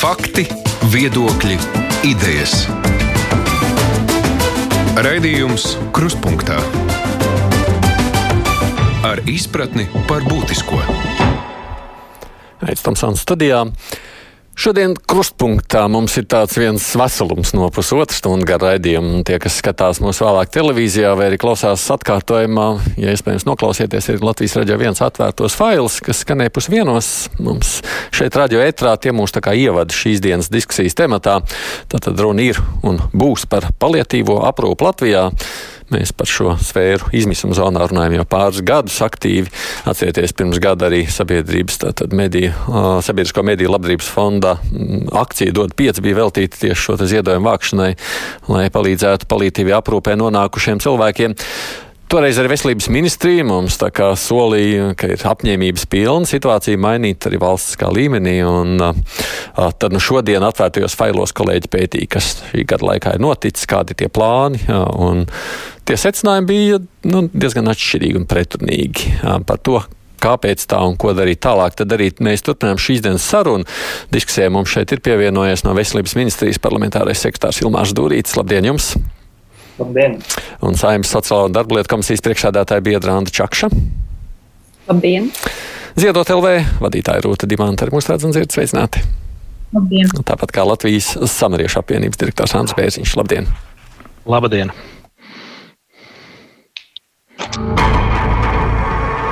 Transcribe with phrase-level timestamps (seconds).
[0.00, 0.46] Fakti,
[0.88, 1.58] viedokļi,
[2.08, 2.62] idejas.
[4.96, 6.56] Raidījums Kruspunkta
[9.04, 10.80] ar izpratni par būtisko.
[12.64, 13.60] Aizsmeļamies studijā.
[14.60, 19.22] Šodien krustpunktā mums ir tāds viens veselums no pusotras stundas gara raidījuma.
[19.24, 22.66] Tie, kas skatās mūsu vēlāk televīzijā vai arī klausās atkārtojumā,
[23.00, 27.08] ja iespējams noklausieties, ir Latvijas raidījā viens atvērtos fails, kas skanēja pusdienos.
[27.40, 27.78] Mums
[28.12, 31.38] šeit radio ētrā tie mūs tā kā ievada šīs dienas diskusijas tematā.
[31.88, 35.30] Tātad runa ir un būs par paliatīvo aprūpu Latvijā.
[35.90, 39.50] Mēs par šo sfēru izmisuma zonā runājam jau pāris gadus aktīvi.
[39.90, 42.52] Atcerieties, pirms gada arī sabiedrības, tātad mediju,
[43.06, 44.56] sabiedrisko mediju labdarības fonda
[45.20, 47.92] akcija dod pieci bija veltīta tieši šo ziedojumu vākšanai,
[48.52, 51.38] lai palīdzētu palītīvi aprūpē nonākušiem cilvēkiem.
[52.10, 53.76] Toreiz arī veselības ministrija mums
[54.18, 58.32] solīja, ka ir apņēmības pilna situācija mainīt arī valstiskā līmenī.
[58.42, 63.68] Un, uh, tad nu, šodien atvērtajos failos kolēģi pētīja, kas šī gada laikā ir noticis,
[63.70, 64.58] kādi ir tie plāni.
[64.66, 65.22] Uh,
[65.86, 66.80] tie secinājumi bija
[67.12, 69.78] nu, diezgan atšķirīgi un pretrunīgi uh, par to,
[70.18, 71.78] kāpēc tā un ko darīt tālāk.
[71.78, 73.70] Tad arī mēs turpinām šīs dienas sarunu.
[74.10, 78.34] Diskusijā mums šeit ir pievienojies no Veselības ministrijas parlamentārais sekretārs Ilmārs Dūrītis.
[78.40, 78.96] Labdien jums!
[79.80, 80.18] Labdien!
[80.60, 83.70] Un Saimnes sociālo un darba lietu komisijas priekšādātāja biedra Anta Čakša.
[84.90, 85.30] Labdien!
[85.98, 89.02] Ziedot LV vadītāja Rūta Dimanta arī mūsu redz un dzird sveicināti.
[89.74, 90.10] Labdien!
[90.26, 93.16] Tāpat kā Latvijas samariešu apvienības direktors Ants Bērziņš.
[93.20, 93.48] Labdien!
[94.28, 94.74] Labdien!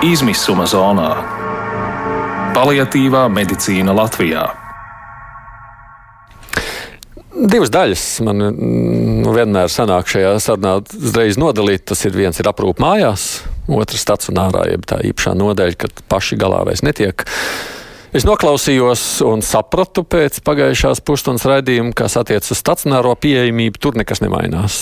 [0.07, 1.11] Izmisuma zonā-
[2.57, 4.47] paliatīvā medicīna Latvijā.
[7.39, 11.85] Divas daļas man nu, vienmēr sanāk šajā sarunā uzreiz nodalīt.
[11.91, 13.29] Tas ir viens ir aprūp mājās,
[13.71, 17.23] otrs stacionārā, jeb tā īpašā nodeļa, kad paši galā vairs netiek.
[18.17, 23.79] Es noklausījos un sapratu pēc pagājušās pusstundas raidījuma, kas attiecas uz stacionāro pieejamību.
[23.83, 24.81] Tur nekas nemainās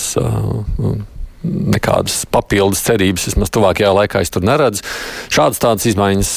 [1.47, 4.85] nekādas papildus cerības, vismaz tuvākajā laikā es tur neredzu.
[5.33, 6.33] Šādas tādas izmaiņas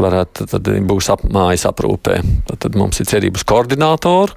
[0.00, 2.20] varētu tad būs ap, mājas aprūpē.
[2.48, 4.36] Tad, tad mums ir cerības koordinātoru,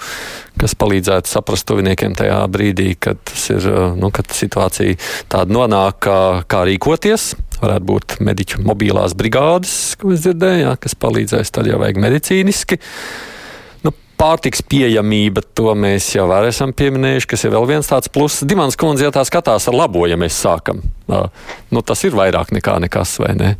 [0.61, 3.21] kas palīdzētu saprast tuviniekiem tajā brīdī, kad,
[3.53, 3.67] ir,
[3.99, 4.97] nu, kad situācija
[5.31, 7.33] tāda nonāk, kā, kā rīkoties.
[7.63, 12.81] Varētu būt mediķu mobilās brigādes, ko es dzirdēju, jā, kas palīdzēs tad jau vajag medicīniski
[14.19, 18.45] pārtiks pieejamība, to mēs jau esam pieminējuši, kas ir vēl viens tāds pluss.
[18.47, 22.79] Dimants kundze, ja tā skatās ar labo, ja mēs sākam, nu, tas ir vairāk nekā
[22.83, 23.53] nekas, vai ne?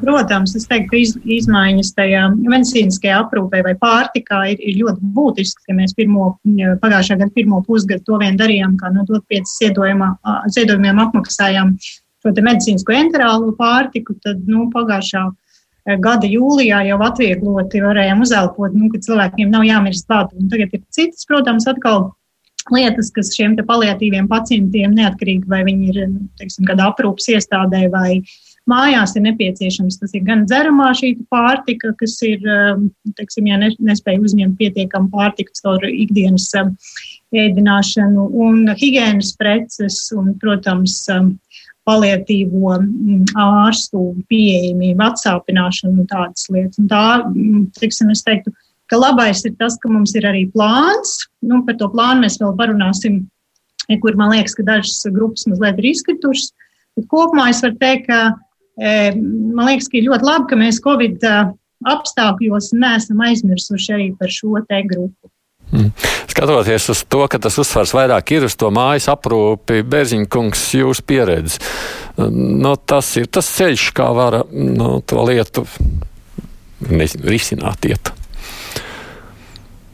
[0.00, 5.66] Protams, es teiktu, ka iz, izmaiņas tajā medicīniskajā aprūpē vai pārtikā ir, ir ļoti būtisks,
[5.68, 6.32] ka mēs pirmo,
[6.82, 12.96] pagājušā gada pirmo pusgadu to vien darījām, kā no dot piecas ziedojumiem apmaksājām šo medicīnisko
[12.96, 15.43] enterālo pārtiku, tad, nu, pagājušā gada
[15.84, 20.36] jūlijā jau atviegloti varējām uzelpot, nu, ka cilvēkiem nav jāmirst badu.
[20.40, 22.12] Un tagad ir citas, protams, atkal
[22.72, 28.22] lietas, kas šiem paliatīviem pacientiem, neatkarīgi vai viņi ir nu, teiksim, kādā aprūpas iestādē vai
[28.70, 29.98] mājās, ir nepieciešams.
[30.00, 35.52] Tas ir gan dzeramā šī pārtika, kas ir, um, teiksim, ja nespēja uzņemt pietiekamu pārtiku
[35.60, 36.72] caur ikdienas um,
[37.34, 41.02] ēdināšanu, un higiēnas preces, un, protams,
[41.88, 46.80] palietīvo mm, ārstu pieejamību, atsāpināšanu un tādas lietas.
[46.80, 48.54] Un tā, mm, tiksim, es teiktu,
[48.90, 51.16] ka labais ir tas, ka mums ir arī plāns.
[51.44, 53.24] Nu, par to plānu mēs vēl parunāsim,
[54.00, 56.54] kur man liekas, ka dažas grupas mazliet ir izkritušas.
[56.96, 58.20] Bet kopumā es varu teikt, ka
[58.78, 61.28] e, man liekas, ka ir ļoti labi, ka mēs Covid
[61.90, 65.33] apstākļos neesam aizmirsuši arī par šo te grupu.
[65.74, 65.90] Mm.
[66.30, 71.60] Skatoties uz to, ka tas uzsvars vairāk ir uz to mājas aprūpi, Bērziņkungs, jūsu pieredze,
[72.18, 75.66] nu, tas ir tas ceļš, kā var nu, to lietu
[76.84, 77.90] risināt.
[77.90, 78.12] Iet.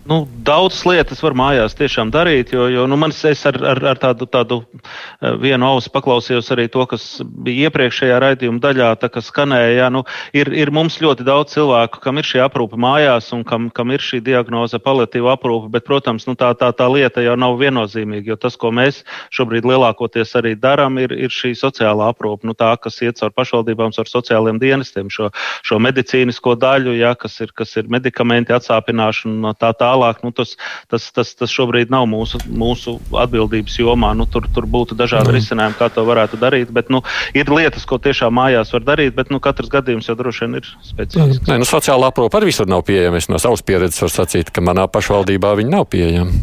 [0.04, 3.98] Nu, Daudzas lietas var mājās tiešām darīt, jo, jo nu, man es ar, ar, ar
[4.00, 9.20] tādu, tādu eh, vienu ausu paklausījos arī to, kas bija iepriekšējā raidījuma daļā, tā kā
[9.20, 9.74] skanēja.
[9.76, 10.00] Jā, nu,
[10.32, 14.00] ir, ir mums ļoti daudz cilvēku, kam ir šī aprūpe mājās un kam, kam ir
[14.00, 18.38] šī diagnoze paliatīva aprūpe, bet, protams, nu, tā, tā, tā lieta jau nav viennozīmīga, jo
[18.40, 19.02] tas, ko mēs
[19.36, 23.92] šobrīd lielākoties arī darām, ir, ir šī sociālā aprūpe, nu, tā, kas iet caur pašvaldībām,
[23.98, 25.28] caur sociālajiem dienestiem, šo,
[25.60, 30.22] šo medicīnisko daļu, jā, kas, ir, kas ir medikamenti, atsāpināšana un tā tālāk.
[30.24, 30.54] Nu, tas,
[30.90, 34.12] tas, tas, tas šobrīd nav mūsu, mūsu atbildības jomā.
[34.18, 35.36] Nu, tur, tur būtu dažādi mm.
[35.38, 36.72] risinājumi, kā to varētu darīt.
[36.74, 37.02] Bet, nu,
[37.36, 40.70] ir lietas, ko tiešām mājās var darīt, bet nu, katrs gadījums jau droši vien ir
[40.86, 41.50] specifisks.
[41.50, 43.20] Nē, nu, sociālā aprūpe arī visur nav pieejama.
[43.20, 46.42] Es no savas pieredzes varu sacīt, ka manā pašvaldībā viņi nav pieejami.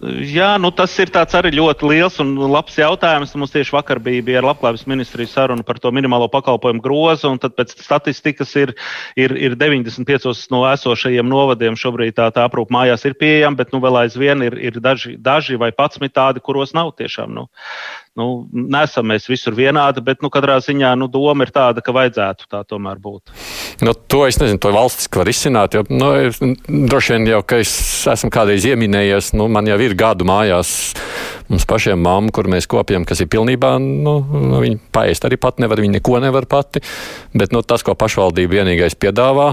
[0.00, 3.34] Jā, nu tas ir arī ļoti liels un labs jautājums.
[3.36, 7.52] Mums tieši vakar bija, bija ar Labklājības ministriju saruna par to minimālo pakalpojumu grozu, tad
[7.58, 8.72] pēc statistikas ir,
[9.20, 13.82] ir, ir 95 no esošajiem novadiem šobrīd tā, tā aprūpa mājās ir pieejama, bet nu,
[13.84, 17.36] vēl aizvien ir, ir daži, daži vai pats tādi, kuros nav tiešām.
[17.36, 17.50] Nu,
[18.18, 22.48] nu, nesam mēs visur vienādi, bet nu, katrā ziņā nu, doma ir tāda, ka vajadzētu
[22.50, 23.32] tā tomēr būt.
[23.86, 25.76] Nu, to es nezinu, to valstiski var izsināt.
[25.76, 26.10] Jo, nu,
[26.90, 27.72] droši vien jau, ka es
[28.10, 30.74] esmu kādreiz ieminējies, nu, man jau ir gadu mājās.
[31.50, 35.58] Mums pašiem mamma, kur mēs kopjam, kas ir pilnībā, nu, nu viņa paēst arī pat
[35.62, 36.82] nevar, viņa neko nevar pati.
[37.34, 39.52] Bet nu, tas, ko pašvaldība vienīgais piedāvā,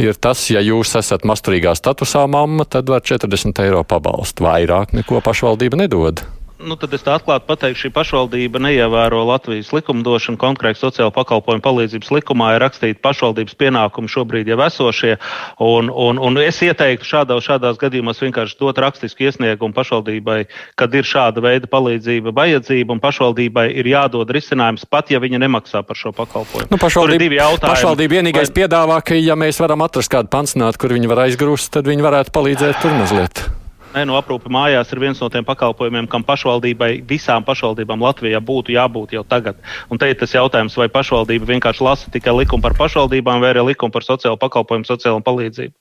[0.00, 4.48] ir tas, ja jūs esat masturīgā statusā mamma, tad var 40 eiro pabalstu.
[4.48, 6.24] Vairāk neko pašvaldība nedod
[6.58, 10.38] nu, tad es tā atklāti pateikšu, šī pašvaldība neievēro Latvijas likumdošanu.
[10.40, 15.16] Konkrēti sociālo pakalpojumu palīdzības likumā ir rakstīti pašvaldības pienākumi šobrīd jau esošie.
[15.64, 20.40] Un, un, un es ieteiktu šādā, šādās gadījumos vienkārši dot rakstisku iesniegumu pašvaldībai,
[20.78, 25.84] kad ir šāda veida palīdzība vajadzība, un pašvaldībai ir jādod risinājums, pat ja viņa nemaksā
[25.86, 26.70] par šo pakalpojumu.
[26.72, 28.58] Nu, pašvaldība, pašvaldība vienīgais vai...
[28.62, 32.34] piedāvā, ka, ja mēs varam atrast kādu pansionātu, kur viņi var aizgrūst, tad viņi varētu
[32.34, 33.46] palīdzēt tur mazliet.
[33.88, 38.74] Nē, no aprūpe mājās ir viens no tiem pakalpojumiem, kam pašvaldībai, visām pašvaldībām Latvijā būtu
[38.74, 39.56] jābūt jau tagad.
[39.88, 43.64] Un te ir tas jautājums, vai pašvaldība vienkārši lasa tikai likumu par pašvaldībām, vai arī
[43.70, 45.72] likumu par sociālo pakalpojumu, sociālo palīdzību.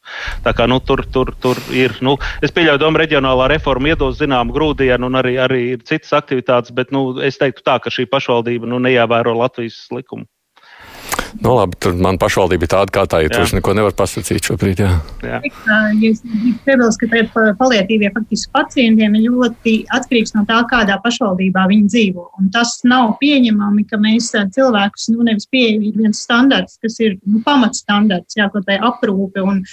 [0.48, 4.56] Tā kā nu, tur, tur, tur ir, nu, es pieļauju, doma reģionālā reforma iedos zināmu
[4.56, 8.71] grūdienu un arī, arī ir citas aktivitātes, bet nu, es teiktu tā, ka šī pašvaldība
[8.71, 10.30] nu, neievēro Latvijas likumu.
[11.41, 13.33] Nu, labi, tur man pašvaldība ir tāda, kā tā ir.
[13.33, 14.81] Tur neko nevar pasakīt šobrīd.
[14.83, 14.94] Jā.
[15.25, 15.39] Jā.
[15.47, 16.21] Ja es
[16.65, 22.27] piebilstu, ka palietīvie faktiski pacientiem ir ļoti atkarīgs no tā, kādā pašvaldībā viņi dzīvo.
[22.41, 27.41] Un tas nav pieņemami, ka mēs cilvēkus nu, nevis pieejam viens standarts, kas ir nu,
[27.45, 29.44] pamatstandarts, jā, kaut vai aprūpe.
[29.44, 29.63] Un,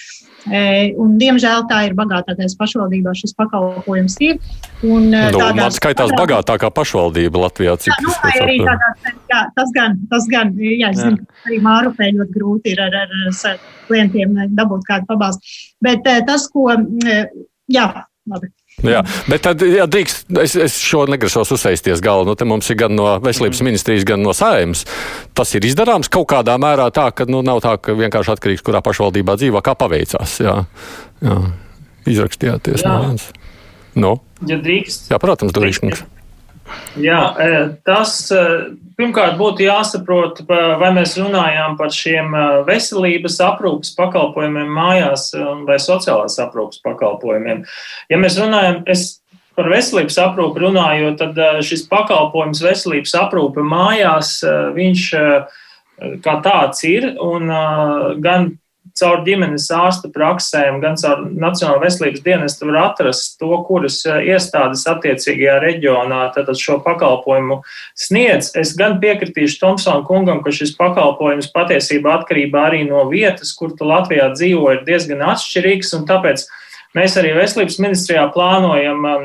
[0.45, 4.41] un, diemžēl tā ir bagātākais pašvaldībā šis pakalpojums ir.
[4.83, 7.77] Un, nu, tādā, man skaitās tādā, bagātākā pašvaldība Latvijā.
[7.89, 8.91] Jā, nu, arī tādā,
[9.33, 13.15] jā, tas gan, tas gan, jā, es zinu, arī Mārupē ļoti grūti ir ar, ar,
[13.51, 15.57] ar klientiem dabūt kādu pabalstu.
[15.85, 16.69] Bet eh, tas, ko,
[17.73, 17.89] jā,
[18.31, 18.53] labi.
[18.83, 22.27] Jā, bet tad, ja drīkst, es, es šo negrasos uzsēsties galvu.
[22.29, 23.71] Nu, te mums ir gan no veselības mm.
[23.71, 24.83] ministrijas, gan no sājums.
[25.37, 28.83] Tas ir izdarāms kaut kādā mērā tā, ka nu, nav tā, ka vienkārši atkarīgs, kurā
[28.85, 30.37] pašvaldībā dzīvo, kā paveicās.
[30.43, 30.57] Jā,
[31.25, 31.39] jā.
[32.17, 32.91] izrakstījāties jā.
[32.91, 33.31] no viens.
[33.95, 34.17] Nu?
[34.51, 35.09] Ja drīkst.
[35.13, 36.05] Jā, protams, Durīškungs.
[37.01, 37.57] Jā, e,
[37.87, 38.41] tas e,
[38.99, 45.33] pirmkārt būtu jāsaprot, vai mēs runājām par šiem e, veselības aprūpas pakalpojumiem mājās
[45.67, 47.65] vai sociālās aprūpas pakalpojumiem.
[48.13, 49.21] Ja mēs runājam, es
[49.59, 54.41] par veselības aprūpi runāju, tad šis pakalpojums veselības aprūpe mājās,
[54.75, 55.05] viņš
[56.25, 57.53] kā tāds ir, un
[58.23, 58.49] gan
[58.99, 64.85] caur ģimenes ārsta praksēm, gan caur Nacionālo veselības dienestu var atrast to, kuras eh, iestādes
[64.91, 67.61] attiecīgajā reģionā tātad šo pakalpojumu
[67.99, 68.53] sniedz.
[68.61, 73.89] Es gan piekritīšu Tomsona kungam, ka šis pakalpojums patiesībā atkarībā arī no vietas, kur tu
[73.89, 76.47] Latvijā dzīvo, ir diezgan atšķirīgs, un tāpēc
[76.95, 79.25] Mēs arī veselības ministrijā plānojam um,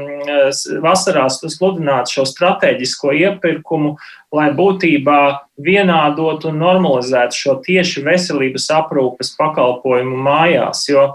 [0.82, 3.92] vasarās sludināt šo strateģisko iepirkumu,
[4.34, 5.20] lai būtībā
[5.62, 10.84] vienādot un normalizētu šo tieši veselības aprūpes pakalpojumu mājās.
[10.90, 11.06] Jo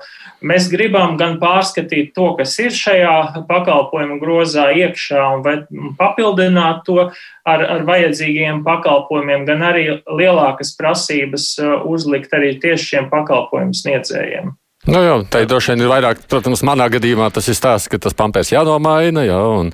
[0.47, 7.67] mēs gribam gan pārskatīt to, kas ir šajā pakalpojumu grozā iekšā, un papildināt to ar,
[7.67, 14.55] ar vajadzīgiem pakalpojumiem, gan arī lielākas prasības uh, uzlikt arī tieši šiem pakalpojumu sniedzējiem.
[14.85, 17.97] Nu, jā, tā ir droši vien ir vairāk, protams, manā gadījumā tas ir stāsts, ka
[18.05, 19.71] tas pampērs jānomaina, jā, un,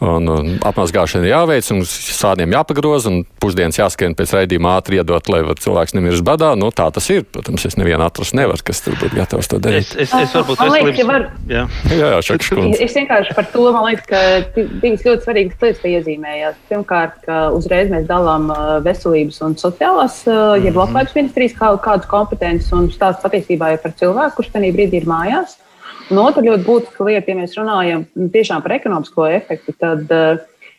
[0.00, 5.42] un, un apmazgāšana jāveic, un sādiem jāpagroza, un pusdienas jāskrien pēc raidījuma ātri iedot, lai
[5.60, 6.54] cilvēks nemirst badā.
[6.56, 7.26] Nu, tā tas ir.
[7.36, 9.92] Protams, es nevienu atrast nevaru, kas tur būtu gatavs to darīt.
[9.92, 11.28] Es, es, es varbūt man liekas, ka var.
[11.52, 12.50] Jā, jā, jā šakš,
[12.80, 16.56] es vienkārši par to, man liekas, ka divas ļoti svarīgas lietas te iezīmējās.
[16.70, 18.48] Pirmkārt, ka uzreiz mēs dalām
[18.86, 20.80] veselības un sociālās, jeb mhm.
[20.80, 25.08] labklājības ministrijas kā, kādas kompetences un stāsts patiesībā ir par cilvēku kurš tajā brīdī ir
[25.10, 25.56] mājās.
[26.10, 30.38] Un otra ļoti būtiska lieta, ja mēs runājam tiešām par ekonomisko efektu, tad, eh,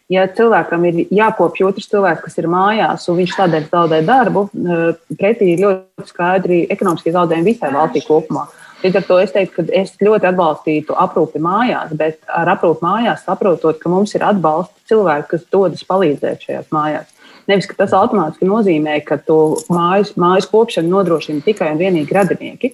[0.09, 4.93] ja cilvēkam ir jākopja otrs cilvēks, kas ir mājās, un viņš tādēļ zaudē darbu, eh,
[5.15, 8.47] pretī ir ļoti skaidri ekonomiskie zaudējumi visai valstī kopumā.
[8.83, 13.25] Līdz ar to es teiktu, ka es ļoti atbalstītu aprūpi mājās, bet ar aprūpi mājās
[13.25, 17.07] saprotot, ka mums ir atbalsta cilvēki, kas dodas palīdzēt šajās mājās.
[17.47, 22.73] Nevis, ka tas automātiski nozīmē, ka to mājas, mājas kopšanu nodrošina tikai un vienīgi radinieki.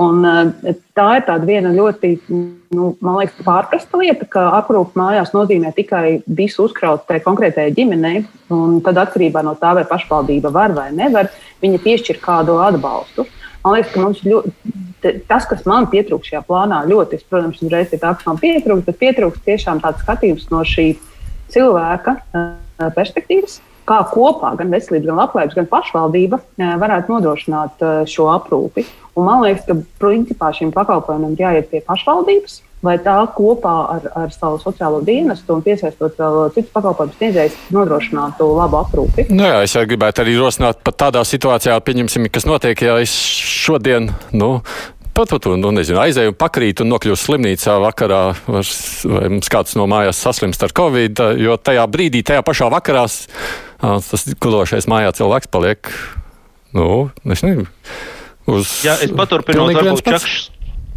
[0.00, 2.12] Un, eh, tā ir tāda viena ļoti,
[2.72, 8.24] nu, man liekas, pārprasta lieta, ka aprūpe mājās nozīmē tikai visu uzkraut tai konkrētajai ģimenei,
[8.52, 11.28] un tad atkarībā no tā, vai pašvaldība var vai nevar,
[11.62, 13.26] viņa piešķir kādu atbalstu.
[13.62, 14.74] Man liekas, ka mums ļoti,
[15.28, 18.88] tas, kas man pietrūkst šajā plānā, ļoti, es, protams, uzreiz pie tā, kas man pietrūkst,
[18.88, 20.94] bet pietrūkst tiešām tāds skatījums no šī
[21.52, 22.16] cilvēka
[22.96, 26.40] perspektīvas kā kopā gan veselība, gan labklājības, gan pašvaldība
[26.82, 28.86] varētu nodrošināt šo aprūpi.
[29.18, 34.32] Un man liekas, ka principā šim pakalpojumam jāiet pie pašvaldības, vai tā kopā ar, ar
[34.34, 39.28] savu sociālo dienestu un piesaistot vēl citus pakalpojumu sniedzējus nodrošinātu labu aprūpi.
[39.30, 44.10] Nu jā, es gribētu arī rosināt pat tādā situācijā, pieņemsim, kas notiek, ja es šodien,
[44.34, 44.50] nu,
[45.14, 49.86] pat, pat nu, nezinu, aizēju un pakrītu un nokļūstu slimnīcā vakarā, vai mums kāds no
[49.90, 53.06] mājās saslimst ar covid, jo tajā brīdī, tajā pašā vakarā
[53.82, 55.92] tas gulošais mājā cilvēks paliek,
[56.76, 56.88] nu,
[57.26, 57.66] es nezinu,
[58.46, 58.78] uz.
[58.86, 60.50] Jā, es paturpinot, varbūt čakšs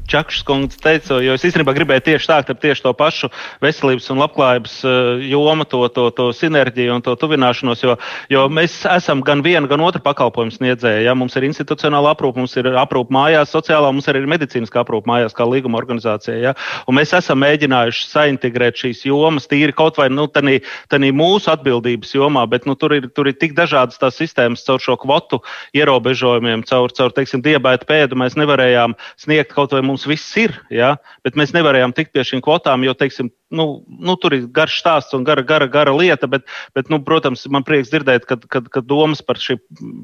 [0.05, 3.29] Čakšs kundze teica, jo es īstenībā gribēju tieši sākt ar tieši to pašu
[3.63, 7.95] veselības un labklājības eh, jomu, to, to, to sinerģiju un to tuvināšanos, jo,
[8.29, 11.03] jo mēs esam gan viena, gan otra pakalpojuma sniedzēja.
[11.07, 11.15] Ja?
[11.17, 15.33] Mums ir institucionāla aprūpe, mums ir aprūpe mājās, sociālā, mums ir arī medicīniskā aprūpe mājās,
[15.33, 16.37] kā līguma organizācija.
[16.41, 16.53] Ja?
[16.85, 20.59] Un mēs esam mēģinājuši saintegrēt šīs jomas tīri kaut vai nu, tanī,
[20.91, 24.83] tanī mūsu atbildības jomā, bet nu, tur, ir, tur ir tik dažādas tās sistēmas caur
[24.83, 25.41] šo kvotu
[25.73, 28.21] ierobežojumiem, caur, caur teiksim, diabēta pēdu.
[28.21, 30.95] Mēs nevarējām sniegt kaut vai mums mums viss ir, ja?
[31.25, 35.15] bet mēs nevarējām tikt pie šīm kvotām, jo, teiksim, nu, nu, tur ir garš stāsts
[35.15, 36.43] un gara, gara, gara lieta, bet,
[36.75, 39.57] bet nu, protams, man prieks dzirdēt, ka, ka, ka domas par šī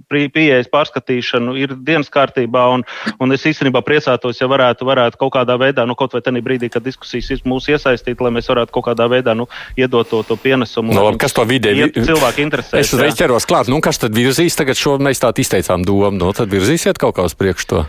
[0.09, 2.85] pieejas pārskatīšanu ir dienas kārtībā, un,
[3.19, 6.71] un es īstenībā priecātos, ja varētu, varētu kaut kādā veidā, nu, kaut vai tajā brīdī,
[6.71, 10.95] kad diskusijas mūs iesaistīt, lai mēs varētu kaut kādā veidā nu, iedot to, to pienesumu.
[10.95, 12.81] No, kas to vidē cilvēku interesē?
[12.81, 16.31] Es uzreiz ķeros klāt, nu, kas tad virzīs tagad šo, mēs tā izteicām domu, nu,
[16.37, 17.83] tad virzīsiet kaut kā uz priekšu to.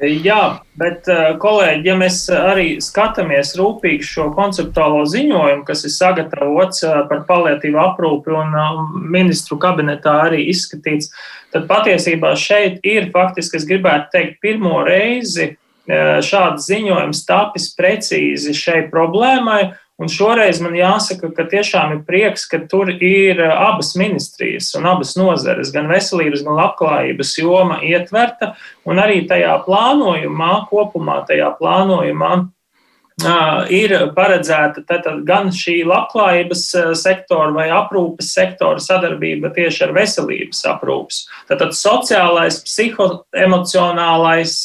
[0.00, 6.86] Jā, bet, eh, kolēģi, ja mēs arī skatāmies rūpīgi šo konceptuālo ziņojumu, kas ir sagatavots
[6.88, 8.78] eh, par paliatīvu aprūpi un eh,
[9.12, 11.10] ministru kabinetā arī izskatīts,
[11.52, 15.56] tad patiesībā šeit ir faktiski, es gribētu teikt, pirmo reizi
[15.90, 22.62] šāds ziņojums tapis precīzi šai problēmai Un šoreiz man jāsaka, ka tiešām ir prieks, ka
[22.70, 28.54] tur ir uh, abas ministrijas un abas nozares, gan veselības, gan labklājības joma ietverta,
[28.88, 36.88] un arī tajā plānojumā, kopumā tajā plānojumā uh, ir paredzēta tātad, gan šī labklājības uh,
[36.96, 41.26] sektora vai aprūpes sektora sadarbība tieši ar veselības aprūpes.
[41.52, 44.56] Tātad sociālais, psihoemocionālais,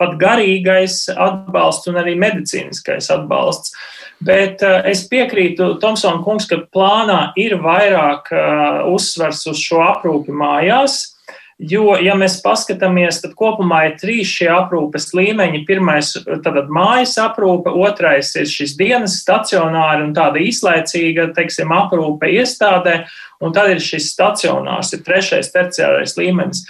[0.00, 3.76] pat garīgais atbalsts un arī medicīniskais atbalsts.
[4.24, 10.34] Bet uh, es piekrītu Tomsona kungs, ka plānā ir vairāk uh, uzsvers uz šo aprūpi
[10.34, 11.17] mājās.
[11.58, 15.64] Jo, ja mēs paskatāmies, tad kopumā ir trīs šie aprūpes līmeņi.
[15.66, 23.00] Pirmais ir mājas aprūpe, otrais ir šis dienas stacionāri un tāda īslaicīga, teiksim, aprūpe iestādē,
[23.42, 26.62] un tad ir šis stacionārs, ir trešais, terciārais līmenis.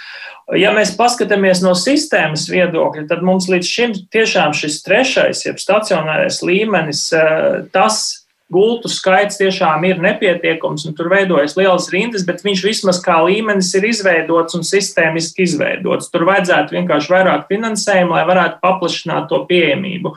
[0.57, 6.41] Ja mēs paskatāmies no sistēmas viedokļa, tad mums līdz šim tiešām šis trešais, jeb stacionārais
[6.41, 8.18] līmenis, eh, tas
[8.53, 13.69] gultu skaits tiešām ir nepietiekams un tur veidojas lielas rindas, bet viņš vismaz kā līmenis
[13.77, 16.09] ir izveidots un sistēmiski izveidots.
[16.13, 20.15] Tur vajadzētu vienkārši vairāk finansējumu, lai varētu paplašināt to pieejamību.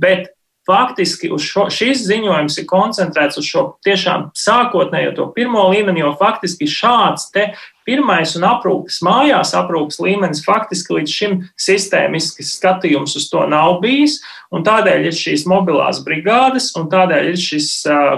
[0.00, 0.30] Bet
[0.62, 6.68] Faktiski šo, šis ziņojums ir koncentrēts uz šo tiešām sākotnējo to pirmo līmeni, jo faktiski
[6.70, 7.48] šāds te
[7.88, 14.20] pirmais un aprūpes mājās, aprūpes līmenis faktiski līdz šim sistēmisks skatījums uz to nav bijis,
[14.52, 17.70] un tādēļ ir šīs mobilās brigādes, un tādēļ ir šis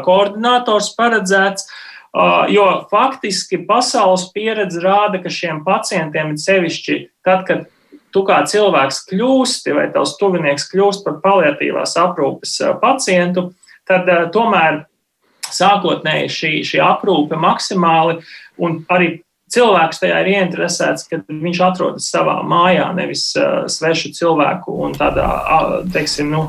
[0.06, 1.68] koordinators paredzēts.
[2.54, 7.64] Jo faktiski pasaules pieredze rāda, ka šiem pacientiem ir sevišķi tad, kad
[8.14, 13.48] tu kā cilvēks kļūsti vai tavs tuvinieks kļūst par paliatīvās aprūpes pacientu,
[13.88, 14.84] tad tomēr
[15.54, 18.20] sākotnēji šī, šī aprūpe maksimāli
[18.62, 19.10] un arī
[19.52, 25.26] cilvēks tajā ir ieinteresēts, ka viņš atrodas savā mājā, nevis uh, svešu cilvēku un tādā,
[25.26, 26.46] uh, teiksim, nu,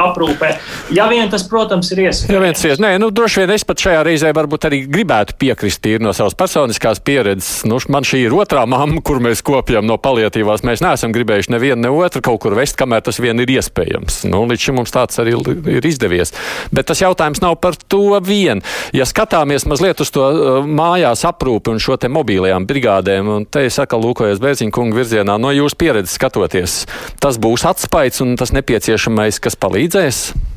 [0.00, 0.50] aprūpē.
[0.96, 2.34] Ja vien tas, protams, ir iespējams.
[2.34, 5.82] Ja viens ir, nē, nu, droši vien es pat šajā reizē varbūt arī gribētu piekrist
[5.84, 7.62] tīri no savas personiskās pieredzes.
[7.68, 10.66] Nu, man šī ir otrā mamma, kur mēs kopjam no paliatīvās.
[10.66, 14.24] Mēs neesam gribējuši nevienu, ne otru kaut kur vest, kamēr tas vien ir iespējams.
[14.28, 15.36] Nu, līdz šim mums tāds arī
[15.78, 16.34] ir izdevies.
[16.74, 18.64] Bet tas jautājums nav par to vien.
[18.96, 23.30] Ja skatāmies mazliet uz to uh, mājās aprūpi un šo te mobilitāti, mobīlajām brigādēm.
[23.30, 25.38] Un te es atkal lūkojos Bērziņa kunga virzienā.
[25.38, 26.84] No jūsu pieredzes skatoties,
[27.22, 30.55] tas būs atspaids un tas nepieciešamais, kas palīdzēs?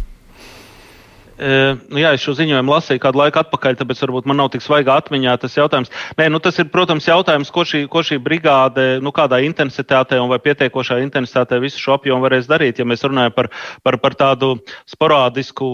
[1.39, 4.97] Nu, jā, es šo ziņojumu lasīju kādu laiku atpakaļ, tāpēc varbūt man nav tik svaigā
[4.99, 5.91] atmiņā tas jautājums.
[6.19, 10.27] Nē, nu, tas ir, protams, jautājums, ko šī, ko šī brigāde, nu, kādā intensitātē un
[10.31, 12.81] vai pietiekošā intensitātē visu šo apjomu varēs darīt.
[12.81, 13.49] Ja mēs runājam par,
[13.87, 14.51] par, par tādu
[14.89, 15.69] sporādisku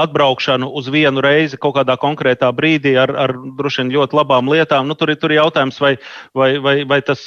[0.00, 4.88] atbraukšanu uz vienu reizi kaut kādā konkrētā brīdī ar, ar droši vien ļoti labām lietām,
[4.88, 5.94] nu, tur, tur ir jautājums, vai,
[6.36, 7.26] vai, vai, vai tas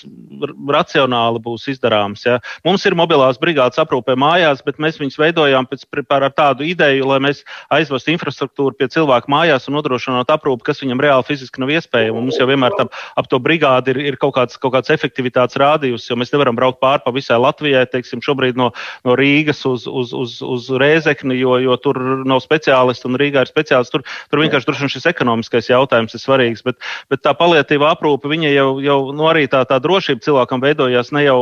[0.78, 2.26] racionāli būs izdarāms.
[2.26, 2.40] Ja?
[2.66, 7.22] Mums ir mobilās brigādes aprūpē mājās, bet mēs viņus veidojām pēc, par tādu ideju, lai
[7.30, 11.74] mēs aiz aizvest infrastruktūru pie cilvēku mājās un nodrošināt aprūpi, kas viņam reāli fiziski nav
[11.76, 12.22] iespējama.
[12.24, 16.08] Mums jau vienmēr tam, ap to brigādi ir, ir kaut, kāds, kaut kāds efektivitātes rādījums,
[16.10, 18.72] jo mēs nevaram braukt pāri pa visai Latvijai, teiksim, šobrīd no,
[19.06, 23.52] no Rīgas uz, uz, uz, uz Rēzekni, jo, jo tur nav speciālisti un Rīgā ir
[23.52, 23.94] speciālisti.
[23.94, 26.80] Tur, tur vienkārši tur šis ekonomiskais jautājums ir svarīgs, bet,
[27.12, 31.28] bet tā palietīva aprūpe, viņa jau, jau nu, arī tā, tā drošība cilvēkam veidojās ne
[31.28, 31.40] jau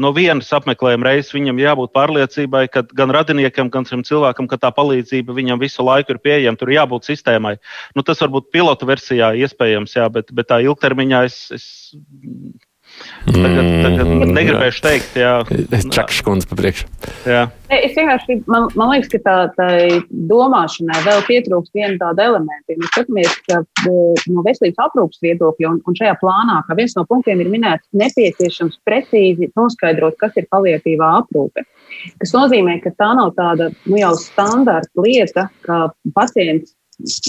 [0.00, 5.36] no vienas apmeklējuma reizes viņam jābūt pārliecībai, ka gan radiniekam, gan cilvēkam, ka tā palīdzība
[5.36, 7.56] viņam visu laiku ir pieejama, tur jābūt sistēmai.
[7.94, 11.68] Nu, tas varbūt pilotu versijā iespējams, jā, bet, bet tā ilgtermiņā es, es
[13.28, 15.32] Tagad, tagad mm, negribēšu teikt, jā.
[15.94, 16.86] Čakšs kundze pa priekšu.
[17.28, 17.42] Jā.
[17.74, 19.68] Es vienkārši, man, man liekas, ka tā, tā
[20.30, 22.76] domāšanai vēl pietrūkst viena tāda elementa.
[22.78, 23.60] Mēs skatāmies ka,
[24.32, 28.80] no veselības aprūpas viedokļa, un, un šajā plānā, kā viens no punktiem ir minēts, nepieciešams
[28.88, 31.66] precīzi noskaidrot, kas ir palietīvā aprūpe.
[32.22, 36.72] Tas nozīmē, ka tā nav tāda nu, jau standarta lieta, ka pacients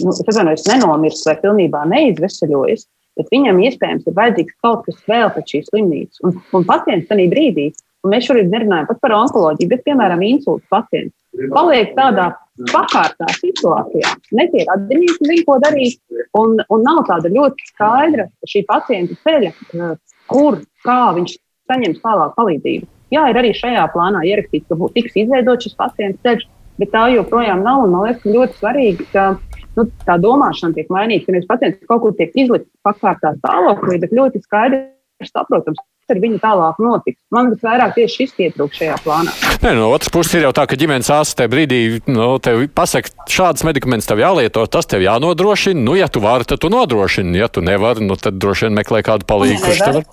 [0.03, 2.88] nu, atvainojos, nenomirs vai pilnībā neizvesaļojas,
[3.19, 6.25] bet viņam iespējams ir vajadzīgs kaut kas vēl pēc šīs slimnīcas.
[6.25, 7.69] Un, un pacients tajā brīdī,
[8.03, 11.15] un mēs šorīt nerunājam pat par onkoloģiju, bet, piemēram, insulta pacients,
[11.53, 12.29] paliek tādā
[12.71, 14.13] pakārtā situācijā.
[14.35, 15.99] Netiek atzīmēts, zina, ko darīt,
[16.39, 19.93] un, un nav tāda ļoti skaidra šī pacienta ceļa, eh,
[20.31, 21.35] kur, kā viņš
[21.69, 22.89] saņems tālāk palīdzību.
[23.13, 26.45] Jā, ir arī šajā plānā ierakstīts, ka tiks izveidots šis pacienta ceļš,
[26.79, 27.88] bet tā joprojām nav.
[27.89, 29.31] Man liekas, ļoti svarīgi, ka
[29.77, 34.15] nu, tā domāšana tiek mainīta, ka nevis pacients kaut kur tiek izlikts pakārtā stāvoklī, bet
[34.15, 37.19] ļoti skaidrs saprotams, ar viņu tālāk notiks.
[37.33, 39.33] Man tas vairāk tieši šis pietrūkst šajā plānā.
[39.63, 43.11] Nē, no otras puses ir jau tā, ka ģimenes ārsts tajā brīdī nu, tev pasaka,
[43.29, 45.83] šādas medikamentus tev jālieto, tas tev jānodrošina.
[45.83, 47.38] Nu, ja tu vari, tad tu nodrošini.
[47.38, 50.09] Ja tu nevari, nu, tad droši vien meklē kādu palīdzību, kurš tev var.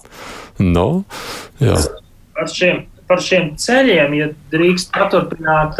[0.60, 0.88] Nu,
[1.62, 1.80] jā.
[2.36, 5.78] Ar šiem par šiem ceļiem, ja drīkst paturpināt.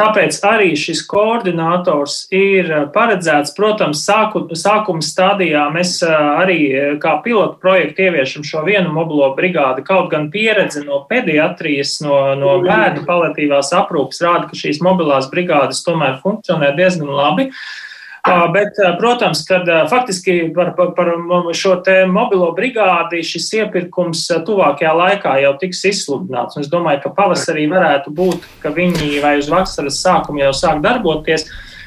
[0.00, 5.66] Tāpēc arī šis koordinators ir paredzēts, protams, sāku, sākuma stadijā.
[5.74, 6.58] Mēs arī
[7.02, 9.86] kā pilotu projektu ieviešam šo vienu mobilo brigādi.
[9.86, 15.84] Kaut gan pieredze no pediatrijas, no, no bērnu paliatīvās aprūpas rāda, ka šīs mobilās brigādes
[15.86, 17.50] tomēr funkcionē diezgan labi.
[17.50, 17.85] Uh,
[18.26, 21.10] Bet, protams, kad faktiski par, par, par
[21.54, 21.76] šo
[22.10, 26.58] mobilo brigādi šis iepirkums tuvākajā laikā jau tiks izsludināts.
[26.58, 30.82] Un es domāju, ka pavasarī varētu būt, ka viņi vai uz vasaras sākumu jau sāk
[30.82, 31.46] darboties.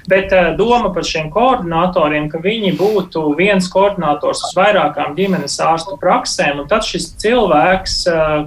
[0.10, 6.64] Bet doma par šiem koordinatoriem, ka viņi būtu viens koordinators uz vairākām ģimenes ārstu praksēm,
[6.64, 7.98] un tad šis cilvēks,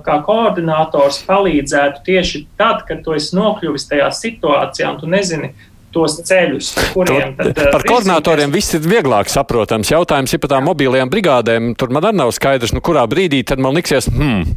[0.06, 5.52] kā koordinators, palīdzētu tieši tad, kad tu esi nokļuvis tajā situācijā un tu nezini,
[5.94, 7.52] tos ceļus, kuriem tad.
[7.58, 9.92] Par uh, koordinatoriem viss ir vieglāk saprotams.
[9.92, 11.74] Jautājums ir par tām mobilajām brigādēm.
[11.78, 14.56] Tur man arī nav skaidrs, nu kurā brīdī tad man liksies, hmm,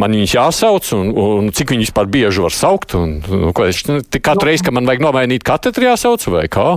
[0.00, 2.96] man viņus jāsauc, un, un cik viņi vispār bieži var saukt.
[2.98, 6.70] Un, nu, ko, es, nu, katru reizi, kad man vajag nomainīt katru jāsauc vai kā?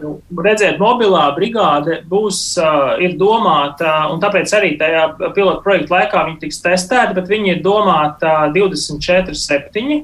[0.00, 5.02] Nu, redziet, mobilā brigāde būs, uh, ir domāta, un tāpēc arī tajā
[5.36, 10.00] pilotu projekta laikā viņi tiks testēti, bet viņi ir domāta 24-7.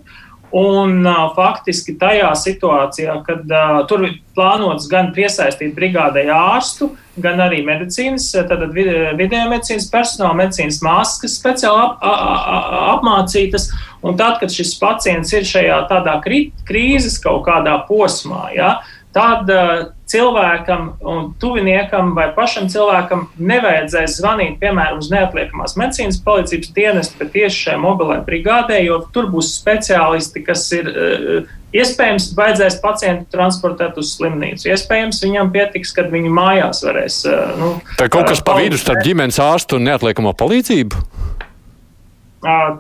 [0.54, 7.40] Un uh, faktiski tajā situācijā, kad uh, tur ir plānots gan piesaistīt brigādei ārstu, gan
[7.42, 13.72] arī medicīnas, tātad video medicīnas personāla, medicīnas māsas, kas speciāli ap, a, a, apmācītas.
[14.06, 18.76] Un tad, kad šis pacients ir šajā tādā krīzes kaut kādā posmā, ja,
[19.16, 26.72] tad uh, cilvēkam un tuviniekam vai pašam cilvēkam nevajadzēs zvanīt, piemēram, uz neatliekamās medicīnas palīdzības
[26.76, 32.78] dienestu, bet tieši šai mobilai brigādē, jo tur būs speciālisti, kas ir uh, iespējams, vajadzēs
[32.84, 34.70] pacientu transportēt uz slimnīcu.
[34.70, 37.20] Iespējams, viņam pietiks, kad viņi mājās varēs.
[37.26, 41.06] Uh, nu, Tā kaut kas pa vidu starp ģimenes ārstu un neatliekamo palīdzību?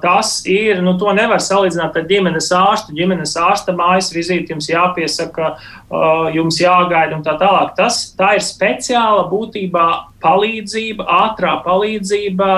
[0.02, 2.92] Tas ir, nu, to nevar salīdzināt ar ģimenes ārstu.
[2.94, 5.54] Ģimenes ārsta mājas vizīti jums jāpiesaka,
[6.36, 7.72] jums jāgaida un tā tālāk.
[7.78, 9.86] Tas, tā ir speciāla būtībā
[10.22, 12.50] palīdzība, ātrā palīdzība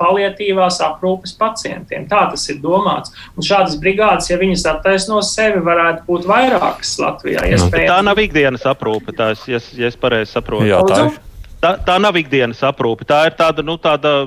[0.00, 2.08] palietīvās aprūpes pacientiem.
[2.08, 3.12] Tā tas ir domāts.
[3.36, 7.44] Un šādas brigādes, ja viņas attaisno sevi, varētu būt vairākas Latvijā.
[7.44, 7.92] Nu, Iespējams.
[7.92, 10.70] Tā nav ikdienas aprūpe, tā es, ja, ja es pareizi saprotu.
[10.70, 11.22] Jā, tā ir.
[11.64, 13.06] Tā, tā nav ikdienas aprūpe.
[13.08, 14.18] Tā ir tāda, nu, tāda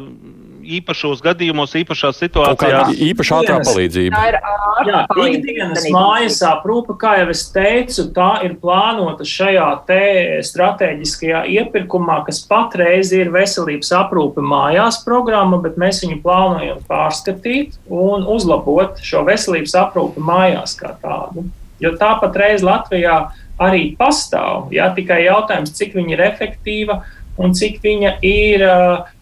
[0.78, 2.92] īpašos gadījumos, īpašās situācijās.
[3.08, 4.18] Īpaši ātrā palīdzība.
[4.18, 5.02] Tā ir ārā
[5.32, 10.02] ikdienas mājas aprūpe, kā jau es teicu, tā ir plānota šajā te
[10.48, 18.28] strateģiskajā iepirkumā, kas patreiz ir veselības aprūpe mājās programma, bet mēs viņu plānojam pārskatīt un
[18.28, 21.48] uzlabot šo veselības aprūpe mājās kā tādu.
[21.82, 23.28] Jo tā patreiz Latvijā
[23.62, 24.72] arī pastāv.
[24.74, 27.02] Jā, tikai jautājums, cik viņa ir efektīva
[27.38, 28.66] un cik viņa ir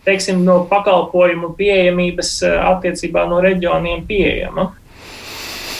[0.05, 4.69] teiksim, no pakalpojumu pieejamības attiecībā no reģioniem pieejama.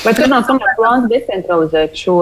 [0.05, 2.15] Vai tur nav tomēr plāns decentralizēt šo,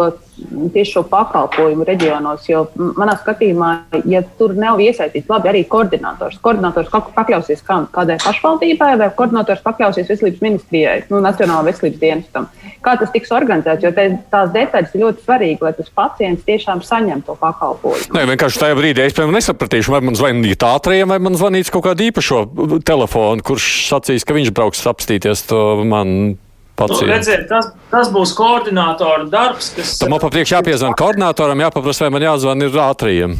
[0.72, 2.46] tieši šo pakalpojumu reģionos?
[2.48, 3.72] Jo manā skatījumā,
[4.08, 10.44] ja tur nav iesaistīts labi arī koordinators, koordinators pakļausies kādai pašvaldībai vai koordinators pakļausies veselības
[10.46, 12.48] ministrijai, nu, Nacionālajā veselības dienestam.
[12.84, 13.84] Kā tas tiks organizēts?
[13.84, 18.16] Jo te, tās detaļas ir ļoti svarīgas, lai tas pacients tiešām saņem to pakalpojumu.
[18.16, 22.08] Nē, vienkārši tajā brīdī es nesapratīšu, vai man zvanīt ātrajam, vai man zvanīs kaut kādu
[22.08, 22.46] īpašo
[22.88, 26.36] telefonu, kurš sacīs, ka viņš brauks apstīties to man
[26.74, 29.70] Nu, redziet, tas, tas būs koordinātora darbs.
[29.78, 29.98] Kas...
[30.02, 33.36] Tam man papriekš jāpiezvan koordinātoram, jāpaprasa, vai man jāzvan ir ātriem.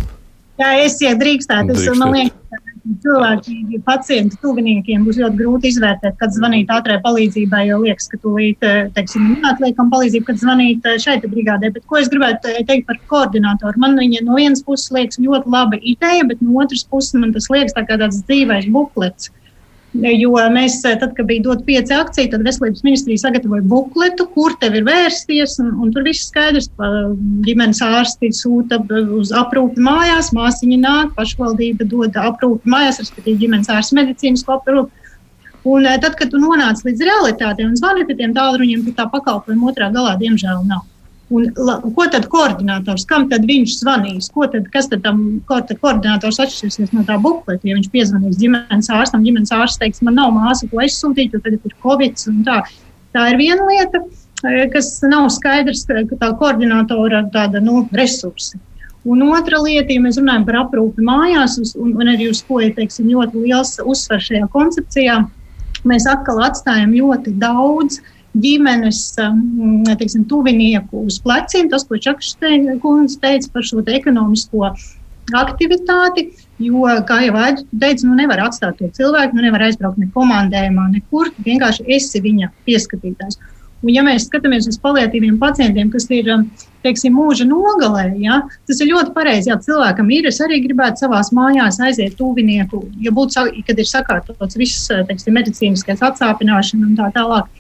[0.62, 1.74] Jā, es ja drīkstētu.
[1.74, 2.62] Es, man liekas,
[3.04, 8.66] cilvēki, pacienti, tuviniekiem būs ļoti grūti izvērtēt, kad zvanīt ātrai palīdzībai, jo liekas, ka tūlīt,
[8.94, 11.74] teiksim, neatliekam palīdzību, kad zvanīt šeit brigādē.
[11.74, 13.82] Bet ko es gribētu teikt par koordinātoru?
[13.82, 17.50] Man viņa no vienas puses liekas ļoti laba ideja, bet no otras puses man tas
[17.50, 19.34] liekas tā kā tāds dzīvais buklets
[19.94, 24.56] Jo mēs, eh, tad, kad bija dot pieci akcija, tad veselības ministrija sagatavoja bukletu, kur
[24.60, 25.60] tev ir vērsties.
[25.62, 26.90] Un, un tur viss skaidrs, ka
[27.46, 28.82] ģimenes ārsti sūta
[29.14, 34.92] uz aprūpi mājās, māsiņa nāk, pašvaldība dod aprūpi mājās, respektīvi ģimenes ārsts medicīnisko aprūpi.
[35.64, 39.08] Un eh, tad, kad tu nonāc līdz realitātei un zvani pie tiem tālruņiem, tad tā
[39.14, 40.88] pakalpojuma otrā galā diemžēl nav.
[41.34, 44.28] Un, la, ko tad koordinators, kam tad viņš zvanīs?
[44.34, 47.66] Ko tad, kas tad tam ko tad koordinators atšķirsies no tā bukleta?
[47.66, 51.46] Ja viņš piezvanīs ģimenes ārstam, ģimenes ārsts teiks, man nav māsa, ko es sūtītu, jo
[51.46, 52.22] tagad ir covid.
[52.46, 52.60] Tā.
[53.18, 54.04] tā ir viena lieta,
[54.46, 58.62] e, kas nav skaidrs, ka tā koordinatora tāda nu, resursi.
[59.10, 62.76] Un otra lieta, ja mēs runājam par aprūpi mājās, un, un arī uz ko ir
[62.78, 65.18] teiksim, ļoti liels uzsvars šajā koncepcijā,
[65.90, 71.70] mēs atkal atstājam ļoti daudz uh, ģimenes um, teiksim, tuvinieku uz pleciem.
[71.72, 74.66] Tas, ko Čakšs teica par šo te ekonomisko
[75.40, 76.28] aktivitāti,
[76.60, 77.48] jo, kā jau
[77.80, 81.32] teica, nu nevar atstāt to cilvēku, nu nevar aizbraukt ne komandējumā, nekur.
[81.46, 83.40] Vienkārši esi viņa pieskatītājs.
[83.84, 86.46] Un, ja mēs skatāmies uz paliatīviem pacientiem, kas ir um,
[86.86, 89.52] teiksim, mūža nogalē, ja, tas ir ļoti pareizi.
[89.52, 90.30] Jā, cilvēkam ir.
[90.32, 96.04] Es arī gribētu savā mājās aiziet tuvinieku, ja būtu, kad ir sakārtots viss teiksim, medicīniskais
[96.04, 97.52] atsāpināšana un tā tālāk.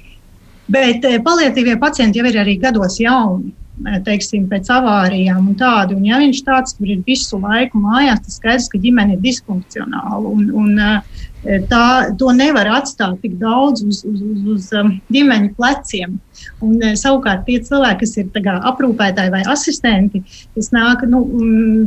[0.71, 3.51] Bet eh, palietīvie pacienti jau ir arī gados jauni.
[3.73, 5.95] Eh, teiksim, pēc avārijām un tādu.
[5.97, 10.29] Un, ja viņš tāds tur ir visu laiku mājās, tas skaidrs, ka ģimene ir disfunkcionāla.
[10.29, 11.87] Un, un, eh, tā,
[12.21, 16.19] to nevar atstāt tik daudz uz, uz, uz, uz um, ģimeņa pleciem.
[16.61, 20.21] Un, savukārt, tie cilvēki, kas ir kā, aprūpētāji vai asistenti,
[20.53, 21.23] kas nāk, nu,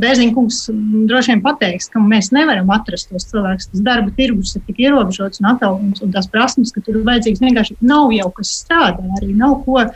[0.03, 0.59] Bērziņkungs
[1.07, 3.71] droši vien pateiks, ka mēs nevaram atrast tos cilvēkus.
[3.71, 7.79] Tas darba tirgus ir tik ierobežots un atalgojums, un tās prasmes, ka tur vajadzīgs vienkārši
[7.79, 9.87] nav jau kas strādā, arī nav ko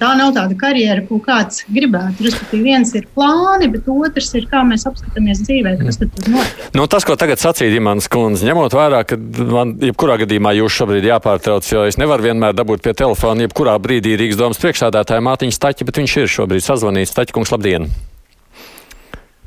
[0.00, 2.24] Tā nav tāda karjera, ko kāds gribētu.
[2.26, 6.62] Respektīvi, viens ir plāni, bet otrs ir, kā mēs apskatāmies dzīvē, kas tur notiek.
[6.78, 11.08] Nu, tas, ko tagad sacīja Imants Kundze, ņemot vērā, ka man jebkurā gadījumā jūs šobrīd
[11.10, 15.88] jāpārtrauc, jo es nevaru vienmēr dabūt pie telefona, jebkurā brīdī Rīgas domas priekšsādātāja mātiņa Staķa,
[15.88, 17.12] bet viņš ir šobrīd sazvanīts.
[17.16, 17.90] Staķa kungs, labdien!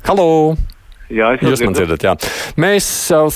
[0.06, 0.28] Halo!
[1.12, 2.14] Jā, Jūs man dzirdat, jā.
[2.58, 2.86] Mēs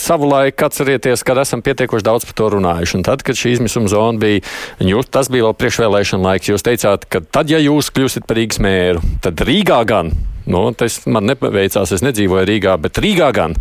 [0.01, 2.97] savulaik atcerieties, kad esam pietiekuši daudz par to runājuši.
[2.99, 4.43] Un tad, kad šī izmisuma zona bija,
[4.83, 8.59] jūs, tas bija vēl priekšvēlēšana laiks, jūs teicāt, ka tad, ja jūs kļūsiet par Rīgas
[8.65, 10.11] mēru, tad Rīgā gan.
[10.51, 13.55] Nu, tas man nepaveicās, es nedzīvoju Rīgā, bet Rīgā gan.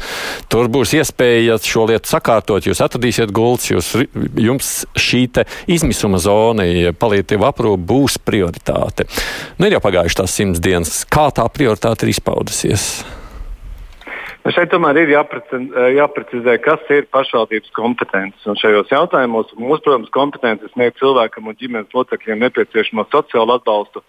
[0.49, 3.91] Tur būs iespēja šo lietu sakārtot, jūs atradīsiet gults, jūs,
[4.39, 5.27] jums šī
[5.69, 6.65] izmisuma zona,
[6.97, 9.05] palietīva aprūpe, būs prioritāte.
[9.59, 11.03] Nu, ir jau pagājušas tās simts dienas.
[11.11, 12.89] Kā tā prioritāte ir izpaudusies?
[14.49, 15.17] Šeit tomēr ir eh,
[15.97, 18.45] jāprecizē, kas ir pašvaldības kompetences.
[18.49, 24.01] Un šajos jautājumos mums, protams, kompetence sniegt cilvēkam un ģimenes locekļiem nepieciešamo sociālo atbalstu,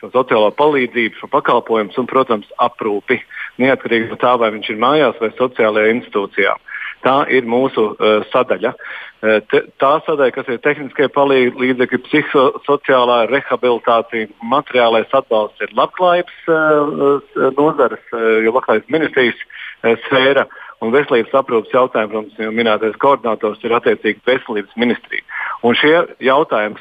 [0.00, 3.20] šo sociālo palīdzību, šo pakalpojumu un, protams, aprūpi.
[3.62, 6.56] Neatkarīgi no tā, vai viņš ir mājās vai sociālajā institūcijā.
[7.04, 8.72] Tā ir mūsu uh, sadaļa.
[8.72, 17.52] Uh, te, tā sadaļa, kas ir tehniskie palīdzekļi, psihosociālā rehabilitācija, materiālais atbalsts, ir labklājības uh,
[17.60, 18.02] nozares,
[18.42, 20.46] jo labklājības ministrijas uh, sfēra.
[20.84, 25.24] Un veselības aprūpas jautājums, protams, jau minētais koordinators ir attiecīgi veselības ministrija.
[25.64, 26.76] Un šie jautājumi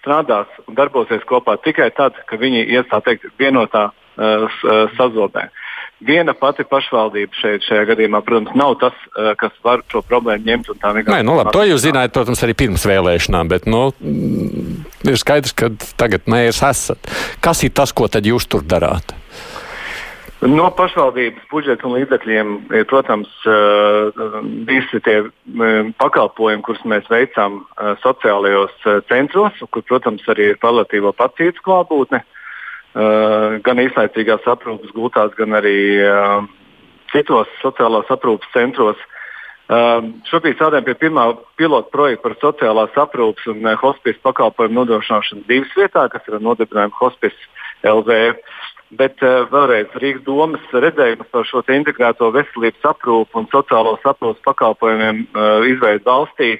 [0.00, 4.60] strādās un darbosies kopā tikai tad, kad viņi ies tā teikt vienotā uh,
[4.98, 5.48] sazobē.
[6.00, 10.70] viena pati pašvaldība šeit, šajā gadījumā, protams, nav tas, uh, kas var šo problēmu ņemt.
[11.08, 13.86] Nē, nu labi, to jūs zinājāt, protams, arī pirms vēlēšanām, bet nu,
[15.04, 17.12] ir skaidrs, ka tagad mērs esat.
[17.44, 19.16] Kas ir tas, ko tad jūs tur darāt?
[20.40, 23.28] No pašvaldības budžeta un līdzekļiem ir, protams,
[24.64, 25.18] visi tie
[26.00, 27.58] pakalpojumi, kurus mēs veicam
[28.00, 28.72] sociālajos
[29.10, 32.22] centros, kur, protams, arī ir paliatīvo pacientu klātbūtne,
[33.66, 35.76] gan īslaicīgās aprūpes gultās, gan arī
[37.12, 38.96] citos sociālās aprūpes centros.
[39.68, 41.26] Šobrīd strādājam pie pirmā
[41.60, 47.36] pilota projekta par sociālās aprūpes un hospice pakalpojumu nodrošināšanu divas vietā, kas ir nodibinājuma hospice
[47.84, 48.40] LV.
[48.98, 55.22] Bet uh, vēlreiz Rīgas domas redzējums par šo integrēto veselības aprūpu un sociālos aprūpas pakalpojumiem
[55.30, 56.56] uh, izveidu valstī,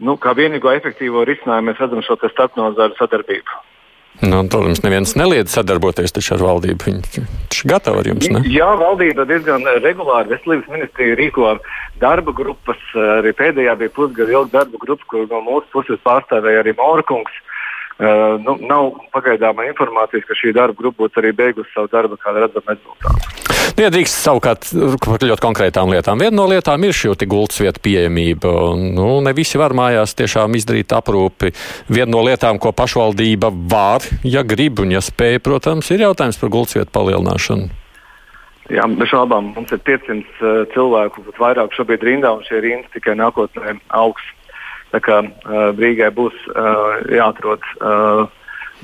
[0.00, 3.58] nu, kā vienīgo efektīvo risinājumu mēs redzam šo starpnozaru sadarbību.
[4.24, 6.86] Nu, protams, neviens neliedz sadarboties ar valdību.
[6.86, 8.30] Viņi ir gatavi ar jums.
[8.32, 8.40] Ne?
[8.48, 11.58] Jā, valdība diezgan regulāri veselības ministrija rīko
[12.00, 12.80] darba grupas.
[13.18, 17.36] Arī pēdējā bija pusgada ilga darba grupa, kur no mūsu puses pārstāvēja arī Maurkungs.
[17.36, 17.55] Uh,
[17.98, 22.74] nu, nav pagaidāmā informācijas, ka šī darba grupa būtu arī beigusi savu darbu, kāda redzama
[22.74, 23.36] rezultātu.
[23.76, 24.68] Nu, ja drīkst savukārt
[25.04, 26.20] par ļoti konkrētām lietām.
[26.22, 28.52] Viena no lietām ir šī gultas vieta pieejamība.
[28.96, 31.52] Nu, ne visi var mājās tiešām izdarīt aprūpi.
[31.88, 36.52] Viena no lietām, ko pašvaldība var, ja grib un ja spēj, protams, ir jautājums par
[36.52, 37.68] gultas vietu palielināšanu.
[38.72, 42.90] Jā, bez šaubām mums ir 500 uh, cilvēku, pat vairāk šobrīd rindā, un šie rindas
[42.96, 44.24] tikai nākotnē augs.
[44.94, 48.26] Tā kā uh, Rīgai būs uh, jāatrod uh,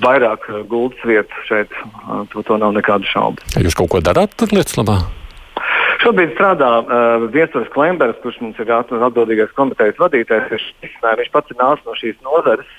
[0.02, 3.44] vairāk gultas vietas šeit, uh, to, to nav nekādu šaubu.
[3.62, 4.98] Jūs kaut ko darāt lietas labā?
[6.02, 10.50] Šobrīd strādā uh, Viestures Klimbergs, kurš mums ir atbildīgais komitejas vadītājs.
[10.50, 12.72] Viņš, viņš pats ir nācis no šīs nozares.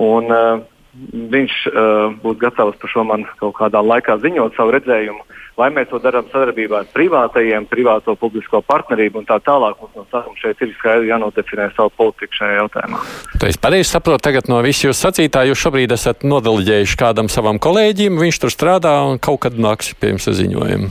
[0.00, 0.62] Un, uh,
[0.94, 5.22] viņš uh, būs gatavs par šo man kaut kādā laikā ziņot savu redzējumu,
[5.58, 9.78] vai mēs to darām sadarbībā ar privātajiem, privāto publisko partnerību un tā tālāk.
[9.78, 13.02] Mums no sākuma šeit ir skaidri jānodefinē savu politiku šajā jautājumā.
[13.38, 17.62] Tā es pareizi saprotu, tagad no visu jūsu sacītā jūs šobrīd esat nodalģējuši kādam savam
[17.62, 20.90] kolēģim, viņš tur strādā un kaut kad nāks pie jums ziņojumu.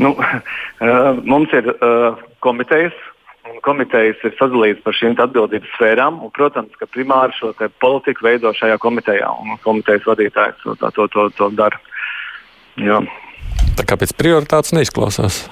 [0.00, 2.96] Nu, uh, mums ir uh, komitejas,
[3.64, 6.20] komitejas ir sadalītas par šīm atbildības sfērām.
[6.24, 11.28] Un, protams, ka primāri šo politiku veido šajā komitejā, un komitejas vadītājs to, to, to,
[11.38, 11.80] to dara.
[12.80, 13.00] Jā.
[13.78, 15.44] Tā kā pēc prioritātes neizklausās.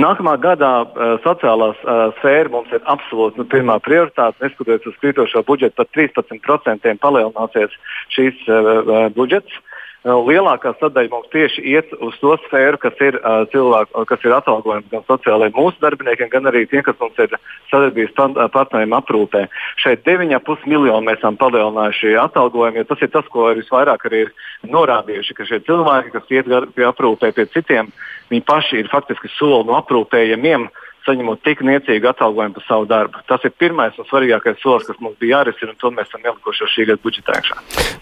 [0.00, 4.38] Nākamā gadā uh, sociālā uh, sfēra mums ir absolūti nu, pirmā prioritāte.
[4.44, 7.74] Neskatoties uz krītošo budžetu, par 13% palielināsies
[8.14, 9.50] šīs uh, budžets.
[9.50, 9.69] Uh,
[10.04, 14.88] lielākā sadaļa mums tieši iet uz to sfēru, kas ir uh, cilvēku, kas ir atalgojums
[14.92, 17.36] gan sociālajiem mūsu darbiniekiem, gan arī tiem, kas mums ir
[17.70, 18.16] sadarbības
[18.54, 19.46] partneriem aprūpē.
[19.82, 24.34] Šeit 9,5 miljonu mēs esam palielinājuši atalgojumu, jo tas ir tas, ko visvairāk arī ir
[24.72, 27.92] norādījuši, ka šie cilvēki, kas iet pie aprūpē pie citiem,
[28.32, 30.70] viņi paši ir faktiski soli no aprūpējumiem.
[30.70, 33.22] Uh, saņemot tik niecīgu atalgojumu par savu darbu.
[33.28, 36.68] Tas ir pirmais un svarīgākais solis, kas mums bija jārisina, un to mēs esam ielikuši
[36.74, 37.40] šī gada budžetā.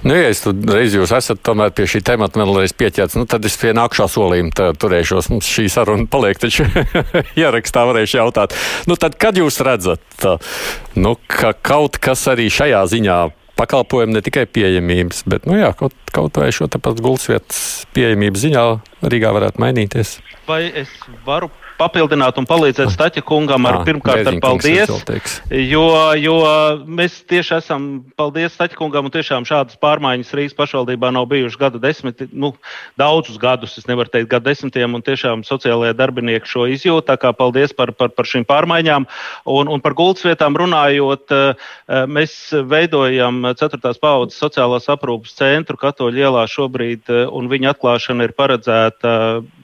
[0.05, 3.59] Nu, ja es reiz jūs esat tomēr pie šī temata vēlreiz pieķerts, nu, tad es
[3.61, 5.31] pie nākšā solījuma turēšos.
[5.33, 6.67] Mums šī saruna paliek, taču
[7.43, 8.57] ierakstā varēšu jautāt.
[8.91, 10.29] Nu, tad, kad jūs redzat,
[10.99, 13.19] nu, ka kaut kas arī šajā ziņā
[13.59, 18.67] pakalpojumi ne tikai pieejamības, bet nu, jā, kaut, kaut vai šo tāpat gulsvietas pieejamības ziņā
[19.11, 20.19] Rīgā varētu mainīties.
[20.47, 20.93] Vai es
[21.27, 24.91] varu papildināt un palīdzēt Staķa kungam ar Ā, pirmkārt ar paldies.
[25.49, 25.85] Jo,
[26.19, 26.37] jo
[26.85, 27.89] mēs tieši esam,
[28.19, 32.53] paldies Staķa kungam, un tiešām šādas pārmaiņas Rīgas pašvaldībā nav bijušas gadu desmiti, nu,
[33.01, 37.09] daudzus gadus, es nevaru teikt gadu desmitiem, un tiešām sociālajie darbinieki šo izjūt.
[37.09, 39.07] Tā kā paldies par, par, par šīm pārmaiņām.
[39.49, 41.69] Un, un par gultas vietām runājot, eh,
[42.11, 42.37] mēs
[42.69, 49.15] veidojam ceturtās paudzes sociālās aprūpas centru Katoļu ielā šobrīd, eh, un viņa atklāšana ir paredzēta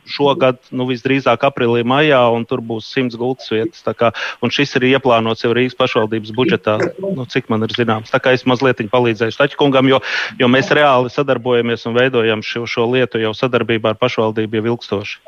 [0.05, 3.83] šogad, nu, visdrīzāk aprīlī, maijā, un tur būs simts gultas vietas.
[3.97, 4.11] Kā,
[4.43, 8.13] un šis ir ieplānots jau Rīgas pašvaldības budžetā, nu, cik man ir zināms.
[8.13, 10.01] Tā kā es mazliet palīdzēju Staķkungam, jo,
[10.41, 15.19] jo mēs reāli sadarbojamies un veidojam šo, šo lietu jau sadarbībā ar pašvaldību jau ilgstoši.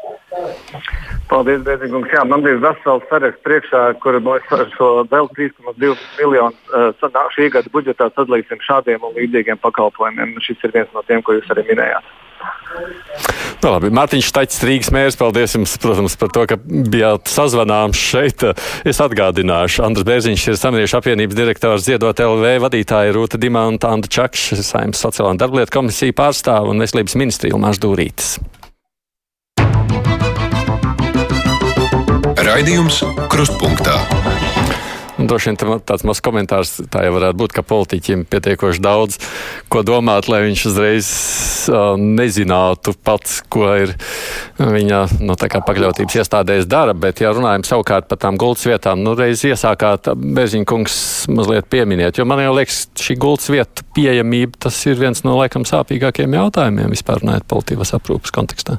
[1.31, 2.13] Paldies, Bēziņkungs.
[2.15, 7.73] Jā, man bija vesels saraksts priekšā, kur mēs šo vēl 3,2 miljonu uh, šī gada
[7.73, 10.37] budžetā sadalīsim šādiem un līdzīgiem pakalpojumiem.
[10.45, 12.15] Šis ir viens no tiem, ko jūs arī minējāt.
[13.63, 18.45] Nu, labi, Mārtiņš Tačs, Rīgas mērs, paldies jums, protams, par to, ka bijāt sazvanāms šeit.
[18.87, 24.61] Es atgādināšu, Andris Bērziņš ir Samiriešu apvienības direktors Ziedot LV vadītāja Rūta Dimanta, Anda Čakša,
[24.61, 28.37] Saimnes sociālā un darblietu komisija pārstāv un veselības ministrija Ilmārs Dūrītis.
[32.47, 34.16] Raidījums Krustpunktā.
[35.17, 39.17] Droši vien tāds mazs komentārs tā jau varētu būt, ka politiķiem pietiekoši daudz
[39.73, 41.09] ko domāt, lai viņš uzreiz
[41.73, 43.95] uh, nezinātu pats, ko ir
[44.61, 46.93] viņa nu, pakļautības iestādēs dara.
[46.93, 50.99] Bet, ja runājam savukārt par tām gultas vietām, nu reiz iesākāt Beziņkungs
[51.33, 55.65] mazliet pieminiet, jo man jau liekas, šī gultas vietu pieejamība, tas ir viens no laikam
[55.69, 58.79] sāpīgākiem jautājumiem vispār runājot politikas aprūpas kontekstā.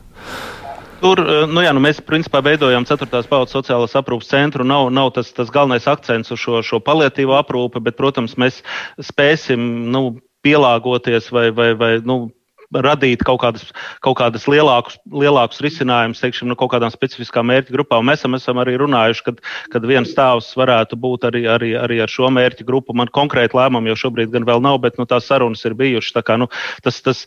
[1.02, 3.10] Tur eh, nu jā, nu mēs principā veidojam 4.
[3.30, 4.66] paudzes sociālās aprūpes centru.
[4.68, 8.64] Nav, nav tas, tas galvenais akcents uz šo, šo paliatīvo aprūpi, bet, protams, mēs
[9.10, 12.28] spēsim nu, pielāgoties vai, vai, vai nu,
[12.76, 13.70] radīt kaut kādas,
[14.04, 18.08] kaut kādas lielākus, lielākus risinājumus, teiksim, no kaut kādām specifiskām mērķu grupām.
[18.08, 19.40] Mēs esam, esam arī runājuši, kad,
[19.72, 22.96] kad viens stāvs varētu būt arī, arī, arī ar šo mērķu grupu.
[22.98, 26.20] Man konkrēti lēmumi jau šobrīd gan vēl nav, bet nu, tās sarunas ir bijušas.
[26.28, 26.50] Kā, nu,
[26.84, 27.24] tas, tas,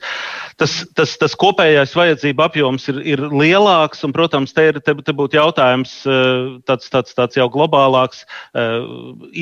[0.61, 5.16] tas, tas, tas kopējais vajadzība apjoms ir, ir lielāks, un, protams, te, ir, te, te
[5.16, 8.76] būtu jautājums eh, tāds, tāds, tāds jau globālāks, eh,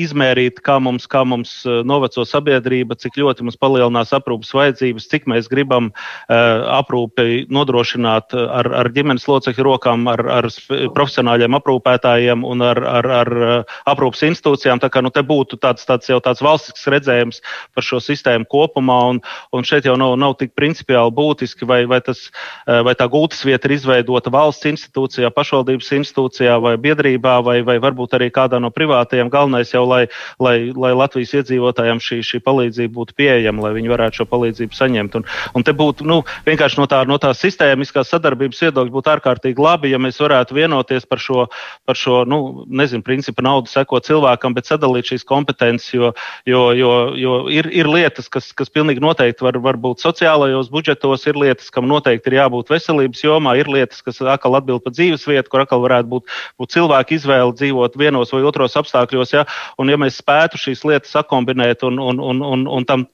[0.05, 5.27] izmērīt, kā mums, kā mums eh, noveco sabiedrība, cik ļoti mums palielinās aprūpas vajadzības, cik
[5.31, 10.47] mēs gribam Eh, aprūpi nodrošināt ar, ar ģimenes locekļu rokām, ar, ar
[10.95, 14.81] profesionāļiem aprūpētājiem un ar, ar, ar eh, aprūpas institūcijām.
[14.83, 17.41] Tā kā nu, te būtu tāds, tāds jau tāds valstisks redzējums
[17.73, 19.21] par šo sistēmu kopumā, un,
[19.55, 22.27] un šeit jau nav, nav tik principiāli būtiski, vai, vai, tas,
[22.67, 28.15] vai tā gultas vieta ir izveidota valsts institūcijā, pašvaldības institūcijā vai biedrībā, vai, vai varbūt
[28.17, 29.31] arī kādā no privātajiem.
[29.33, 30.03] Galvenais jau, lai,
[30.41, 35.19] lai, lai Latvijas iedzīvotājiem šī, šī palīdzība būtu pieejama, lai viņi varētu šo palīdzību saņemt.
[35.19, 39.63] Un, un te būtu nu, vienkārši no tā, no tā sistēmiskās sadarbības viedokļa būtu ārkārtīgi
[39.63, 41.45] labi, ja mēs varētu vienoties par šo,
[41.87, 46.11] par šo nu, nezinu, principu naudu seko cilvēkam, bet sadalīt šīs kompetences, jo,
[46.49, 51.25] jo, jo, jo ir, ir lietas, kas, kas pilnīgi noteikti var, var būt sociālajos budžetos,
[51.29, 55.27] ir lietas, kam noteikti ir jābūt veselības jomā, ir lietas, kas atkal atbild par dzīves
[55.29, 59.35] vietu, kur atkal varētu būt, būt cilvēku izvēle dzīvot vienos vai otros apstākļos.
[59.37, 59.45] Ja?
[59.79, 63.07] Un, ja mēs spētu šīs lietas sakombinēt un, un, un, un, un tam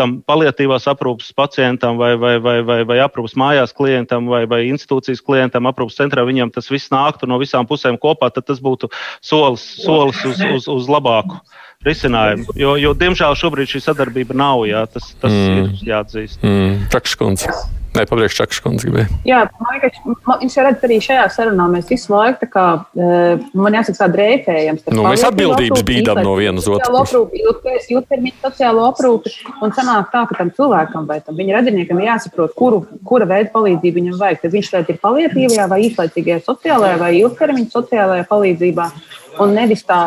[0.00, 5.22] tam paliatīvās aprūpas pacientam vai, vai, vai, vai, vai aprūpas mājās klientam vai, vai institūcijas
[5.24, 9.64] klientam, aprūpas centrā, viņam tas viss nāktu no visām pusēm kopā, tad tas būtu solis,
[9.84, 11.40] solis uz, uz, uz labāku
[11.86, 12.56] risinājumu.
[12.60, 14.66] Jo, jo, diemžēl, šobrīd šī sadarbība nav.
[14.68, 15.60] Jā, tas tas mm.
[15.60, 16.42] ir jāatzīst.
[16.44, 16.88] Mm.
[16.92, 17.54] Čakškundze.
[17.90, 19.16] Nē, pabeigšu čakas kundze gribēju.
[19.26, 19.96] Jā, man liekas,
[20.44, 24.78] jūs redzat, arī šajā sarunā mēs visu laiku, tā kā, uh, man jāsaka, tā drēfējam.
[24.94, 27.16] Nu, mēs atbildības bīdam no vienas otras.
[27.90, 32.84] Ilgtermiņa sociālo aprūpi, un sanāk tā, ka tam cilvēkam vai tam viņa radiniekam jāsaprot, kuru,
[33.06, 34.44] kura veida palīdzību viņam vajag.
[34.44, 38.88] Tad viņš tagad ir palietīvajā vai īslaicīgajā sociālajā vai ilgtermiņa sociālajā palīdzībā.
[39.40, 39.98] Un nevis tā,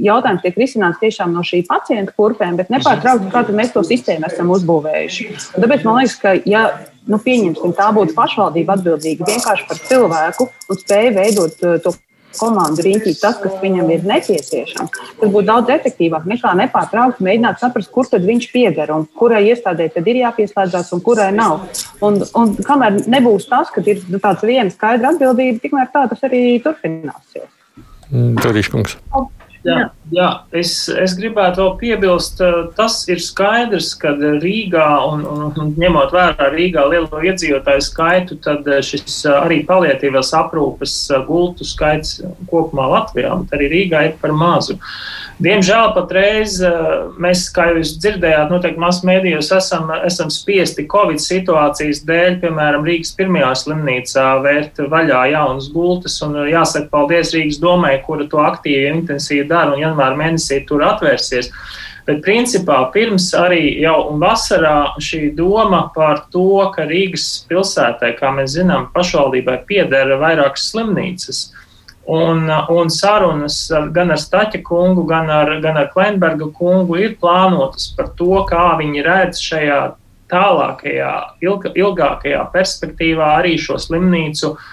[0.00, 4.52] jautājums tiek risināts tiešām no šī pacienta kurpēm, bet nepārtraukti, kā mēs to sistēmu esam
[4.56, 5.32] uzbūvējuši.
[5.56, 6.68] Un tāpēc man liekas, ka, ja
[7.10, 11.94] nu, pieņemsim, tā būtu pašvaldība atbildīga vienkārši par cilvēku un spēja veidot uh, to
[12.36, 17.90] komandu rīcību, tas, kas viņam ir nepieciešams, tas būtu daudz efektīvāk nekā nepārtraukti mēģināt saprast,
[17.94, 21.64] kur tad viņš pieder un kurai iestādē tad ir jāpieslēdzas un kurai nav.
[22.04, 26.28] Un, un kamēr nebūs tas, ka ir nu, tāds viena skaidra atbildība, tikmēr tā tas
[26.28, 27.48] arī turpināsies.
[28.42, 29.00] Turīšs kungs.
[29.66, 32.40] Jā, jā es, es gribētu vēl piebilst,
[32.78, 39.24] tas ir skaidrs, ka Rīgā, un, un, ņemot vērā Rīgā lielo iedzīvotāju skaitu, tad šis
[39.32, 44.78] arī palietīvās aprūpes gultu skaits kopumā Latvijā, bet arī Rīgā ir par mazu.
[45.42, 46.54] Diemžēl patreiz
[47.20, 53.12] mēs, kā jūs dzirdējāt, noteikti masu mēdījos esam, esam spiesti Covid situācijas dēļ, piemēram, Rīgas
[53.18, 59.44] pirmajā slimnīcā vērt vaļā jaunas gultas, un jāsaka paldies Rīgas domai, kura to aktīvi intensīvi
[59.50, 61.50] dara dara un janvāra mēnesī tur atvērsies.
[62.06, 68.54] Bet principā pirms arī jau vasarā šī doma par to, ka Rīgas pilsētai, kā mēs
[68.54, 71.40] zinām, pašvaldībai piedara vairākas slimnīcas.
[72.06, 73.58] Un, un sarunas
[73.90, 78.76] gan ar Staķa kungu, gan ar, gan ar Klimberga kungu ir plānotas par to, kā
[78.78, 79.80] viņi redz šajā
[80.30, 84.70] tālākajā, ilga, ilgākajā perspektīvā arī šo slimnīcu uh,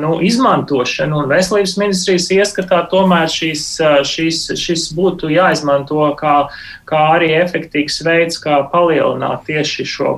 [0.00, 3.64] nu, izmantošanu, un veselības ministrijas ieskatā tomēr šīs,
[4.08, 6.48] šīs, šis būtu jāizmanto kā,
[6.88, 10.14] kā arī efektīvs veids, kā palielināt tieši šo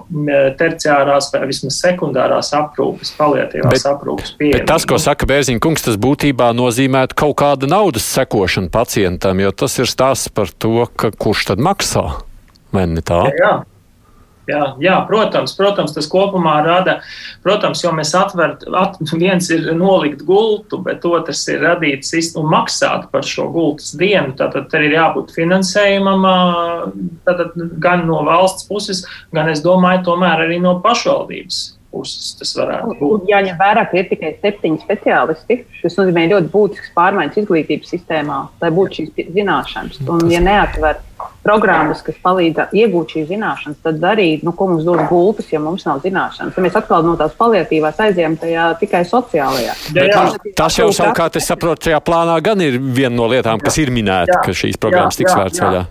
[0.61, 4.69] terciārās vai vismaz sekundārās aprūpes, paliatīvās bet, aprūpes pieejamu.
[4.71, 9.79] Tas, ko saka Bērziņa kungs, tas būtībā nozīmētu kaut kādu naudas sekošanu pacientam, jo tas
[9.83, 12.07] ir stāsts par to, ka kurš tad maksā.
[12.71, 13.25] Vai ne tā?
[13.35, 13.55] Jā, jā.
[14.51, 16.99] Jā, jā, protams, protams, tas kopumā rada,
[17.45, 22.07] protams, jo mēs atveram, at, viens ir nolikt gultu, bet otrs ir radīt
[22.41, 24.35] un maksāt par šo gultas dienu.
[24.39, 26.25] Tātad ir jābūt finansējumam
[27.29, 31.61] tātad, gan no valsts puses, gan, es domāju, tomēr arī no pašvaldības
[31.91, 33.29] puses tas varētu būt.
[33.31, 35.61] Jāņem vērā, ka ir tikai septiņi speciālisti.
[35.83, 40.03] Tas nozīmē ļoti būtisks pārmaiņas izglītības sistēmā, lai būtu šīs zināšanas.
[40.07, 41.01] Un, ja neatver
[41.45, 45.87] programmas, kas palīdz iegūt šīs zināšanas, tad arī, nu, ko mums dos gultas, ja mums
[45.89, 46.55] nav zināšanas.
[46.57, 49.79] Tad mēs atkal no tās paliatīvās aizējām tajā tikai sociālajā.
[49.97, 50.27] Jā, jā.
[50.59, 54.43] Tas jau savukārt, es saprotu, šajā plānā gan ir viena no lietām, kas ir minēta,
[54.45, 55.85] ka šīs programmas tiks vērts vaļā.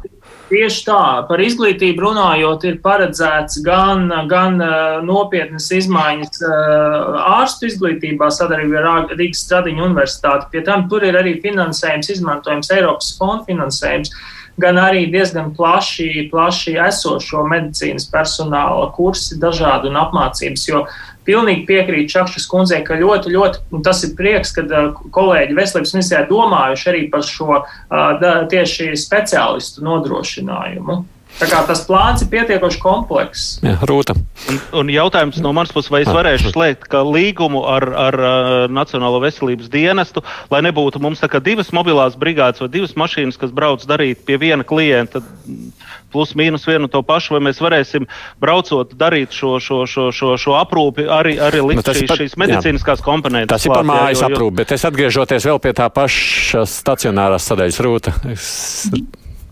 [0.50, 8.32] Tieši tā, par izglītību runājot, ir paredzēts gan, gan uh, nopietnas izmaiņas uh, ārstu izglītībā,
[8.34, 10.50] sadarbībā ar Rīgas Stradiņu universitāti.
[10.50, 14.10] Pie tam tur ir arī finansējums, izmantojams Eiropas fondu finansējums,
[14.62, 20.84] gan arī diezgan plaši, plaši esošo medicīnas personāla kursi dažādi un apmācības, jo
[21.28, 24.66] pilnīgi piekrītu Čakšas kundzei, ka ļoti, ļoti tas ir prieks, ka
[25.16, 27.62] kolēģi veselības ministrijā domājuši arī par šo
[28.52, 31.04] tieši speciālistu nodrošinājumu.
[31.40, 33.60] Tā kā tas plāns ir pietiekoši komplekss.
[33.64, 34.16] Jā, rūta.
[34.52, 39.22] Un, un jautājums no manas puses, vai es varēšu slēgt līgumu ar, ar, ar Nacionālo
[39.24, 44.40] veselības dienestu, lai nebūtu mums divas mobilās brigādes vai divas mašīnas, kas brauc darīt pie
[44.42, 45.24] viena klienta
[46.12, 48.08] plus mīnus vienu to pašu, vai mēs varēsim
[48.42, 52.36] braucot darīt šo, šo, šo, šo, šo aprūpi, arī, arī likt nu, šīs, par, šīs
[52.42, 53.06] medicīniskās jā.
[53.06, 53.54] komponentes.
[53.54, 58.16] Tas ir par mājas aprūpi, bet es atgriežoties vēl pie tā paša stacionārās sadaļas rūta.
[58.34, 58.52] Es...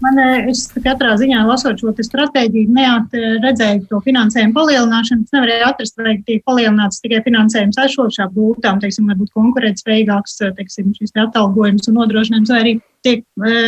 [0.03, 0.19] Man,
[0.51, 5.25] es katrā ziņā lasot šo stratēģiju, neatredzēju to finansējumu palielināšanu.
[5.25, 11.15] Es nevarēju atrast, vai tiek palielināts tikai finansējums esošām būtām, teiksim, varbūt konkurētspējīgāks, teiksim, šis
[11.15, 12.75] te atalgojums un nodrošinājums, vai arī
[13.07, 13.63] tiek e,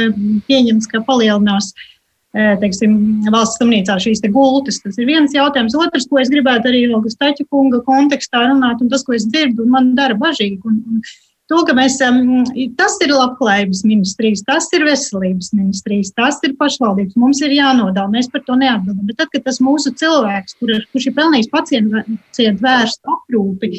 [0.46, 1.74] pieņemts, ka palielinās
[2.34, 2.92] teiksim,
[3.34, 4.78] valsts slimnīcā šīs gultas.
[4.84, 5.74] Tas ir viens jautājums.
[5.74, 9.66] Otrs, ko es gribētu arī Ilgas Taķa kunga kontekstā runāt, un tas, ko es dzirdu,
[9.66, 10.62] man dara bažīgi.
[10.70, 11.02] Un, un
[11.50, 11.98] to, mēs,
[12.80, 17.18] tas ir labklājības ministrijas, tas ir veselības ministrijas, tas ir pašvaldības.
[17.20, 19.06] Mums ir jānodala, mēs par to neatbildam.
[19.10, 22.04] Bet tad, kad tas mūsu cilvēks, kur, kurš ir pelnījis pacientu,
[22.64, 23.72] vērstu aprūpi,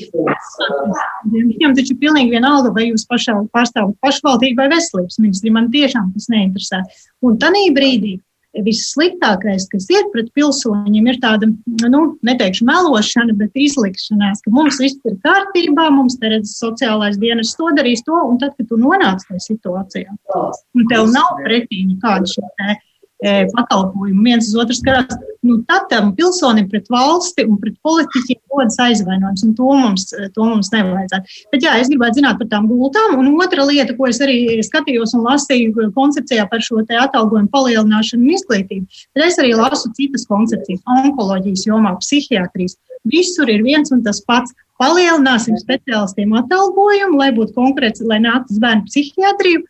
[1.35, 5.57] viņam taču ir pilnīgi vienalga, vai jūs pašā, pārstāvat pašvaldību vai veselības ministriju.
[5.57, 6.83] Man tiešām tas neinteresē.
[7.27, 8.19] Un tādā brīdī
[8.67, 11.49] vissliktākais, kas ir pret pilsoņiem, ir tāda,
[11.87, 17.55] nu, neteikšu melošana, bet izlikšanās, ka mums viss ir kārtībā, mums te redz sociālais dienas
[17.59, 22.27] to darīs to, un tad, kad tu nonāc tajā situācijā, un tev nav pretī nekāda
[22.31, 22.75] šī E,
[23.21, 28.79] pakalpojumu viens uz otru skatās, nu, tad tam pilsonim pret valsti un pret politiķiem rodas
[28.81, 31.37] aizvainojums, un to mums, to mums nevajadzētu.
[31.53, 35.15] Bet jā, es gribētu zināt par tām gultām, un otra lieta, ko es arī skatījos
[35.19, 40.27] un lasīju koncepcijā par šo te atalgojumu palielināšanu un izglītību, tad es arī lasu citas
[40.31, 42.79] koncepcijas, onkoloģijas jomā, psihiatrijas.
[43.09, 44.53] Visur ir viens un tas pats.
[44.81, 49.67] Palielināsim speciālistiem atalgojumu, lai būtu konkrēts, lai nāktu uz bērnu psihiatriju,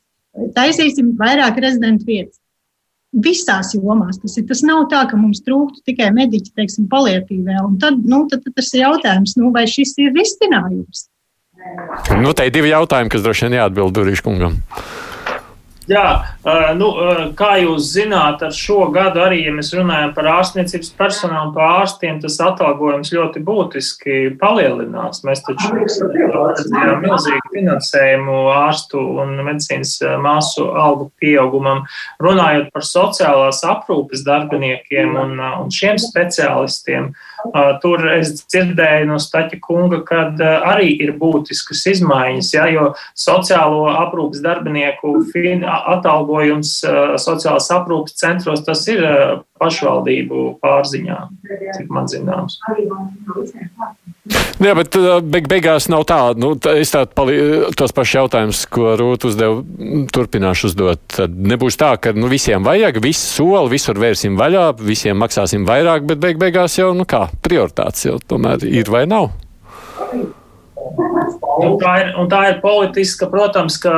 [0.55, 2.40] taisīsim vairāk rezidentu vietas
[3.13, 4.21] visās jomās.
[4.23, 7.59] Tas, ir, tas nav tā, ka mums trūktu tikai mediķi, teiksim, palietīvē.
[7.67, 11.09] Un tad, nu, tad, tad tas ir jautājums, nu, vai šis ir risinājums.
[12.23, 14.57] Nu, te ir divi jautājumi, kas droši vien jāatbild Durīškungam.
[15.91, 16.23] Jā,
[16.79, 16.89] nu,
[17.35, 22.21] kā jūs zināt, ar šo gadu arī, ja mēs runājam par ārstniecības personālu, par ārstiem,
[22.23, 25.25] tas atalgojums ļoti būtiski palielinās.
[25.27, 31.83] Mēs taču redzējām milzīgu finansējumu ārstu un medicīnas māsu algu pieaugumam.
[32.23, 37.11] Runājot par sociālās aprūpes darbiniekiem un, un šiem speciālistiem,
[37.83, 40.23] tur es dzirdēju no Staķa kunga, ka
[40.73, 45.17] arī ir būtiskas izmaiņas, ja, jo sociālo aprūpes darbinieku
[45.97, 46.79] atalgojums
[47.21, 49.05] sociālās aprūpes centros, tas ir
[49.61, 51.19] pašvaldību pārziņā,
[51.77, 52.59] cik man zināms.
[54.61, 54.97] Jā, bet
[55.33, 56.19] beig beigās nav tā.
[56.39, 57.37] Nu, tā es tādu pali,
[57.79, 59.61] tos pašus jautājumus, ko Rūta uzdeva,
[60.15, 61.05] turpināšu uzdot.
[61.17, 66.05] Tad nebūs tā, ka nu, visiem vajag, visu soli, visur vērsim vaļā, visiem maksāsim vairāk,
[66.09, 69.33] bet beig beigās jau, nu kā, prioritāts jau tomēr ir vai nav.
[71.61, 73.93] Un tā, ir, un tā ir politiska, protams, ka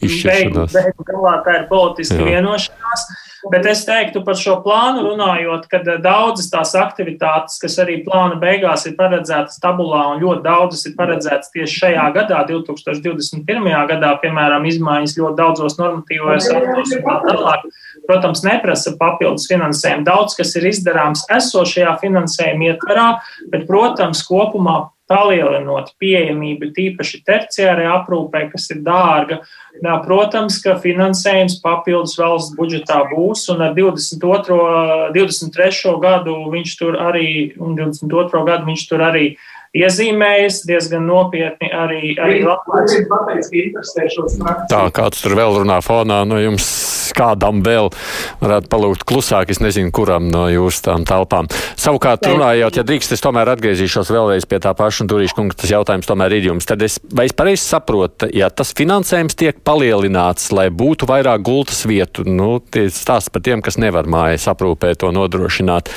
[0.00, 2.28] beigu, beigu galā tā ir politiska Jā.
[2.30, 3.04] vienošanās.
[3.50, 8.86] Bet es teiktu par šo plānu runājot, ka daudzas tās aktivitātes, kas arī plāna beigās
[8.86, 13.66] ir paredzētas tabulā, un ļoti daudzas ir paredzētas tieši šajā gadā, 2021.
[13.90, 17.66] gadā, piemēram, izmaiņas ļoti daudzos normatīvos aktos un tā tālāk.
[18.06, 20.06] Protams, neprasa papildus finansējumu.
[20.06, 23.08] Daudz kas ir izdarāms esošajā finansējuma ietverā,
[23.50, 29.42] bet, protams, kopumā palielinot pieejamību tīpaši terciārai aprūpē, kas ir dārga.
[29.82, 35.12] Jā, protams, ka finansējums papildus valsts budžetā būs, un ar 22.
[35.16, 35.96] 23.
[36.02, 37.28] gadu viņš tur arī,
[37.60, 38.44] un 22.
[38.48, 39.26] gadu viņš tur arī
[39.72, 42.98] iezīmējas diezgan nopietni arī, arī Latvijas.
[44.68, 46.66] Tā, kāds tur vēl runā fonā, no jums
[47.16, 47.90] kādam vēl
[48.40, 49.52] varētu palūgt klusāk.
[49.52, 51.48] Es nezinu, kuram no jūsu tām telpām.
[51.80, 55.72] Savukārt, runājot, ja drīkst, es tomēr atgriezīšos vēlreiz pie tā paša, un turīšu kungs, tas
[55.72, 56.68] jautājums tomēr ir jums.
[56.68, 61.84] Tad es, vai es pareizi saprotu, ja tas finansējums tiek palielināts, lai būtu vairāk gultas
[61.88, 65.92] vietu, nu, tie stāsts par tiem, kas nevar mājas aprūpēt to nodrošināt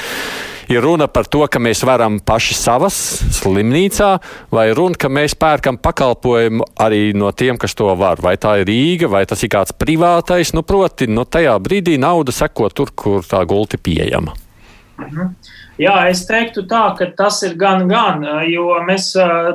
[0.69, 2.95] ir runa par to, ka mēs varam paši savas
[3.39, 4.09] slimnīcā,
[4.53, 8.21] vai runa, ka mēs pērkam pakalpojumu arī no tiem, kas to var.
[8.23, 11.99] Vai tā ir Rīga, vai tas ir kāds privātais, nu, proti, no nu, tajā brīdī
[12.01, 14.35] nauda seko tur, kur tā gulti pieejama.
[15.01, 15.35] Mhm.
[15.75, 19.09] Jā, es teiktu tā, ka tas ir gan, gan, jo mēs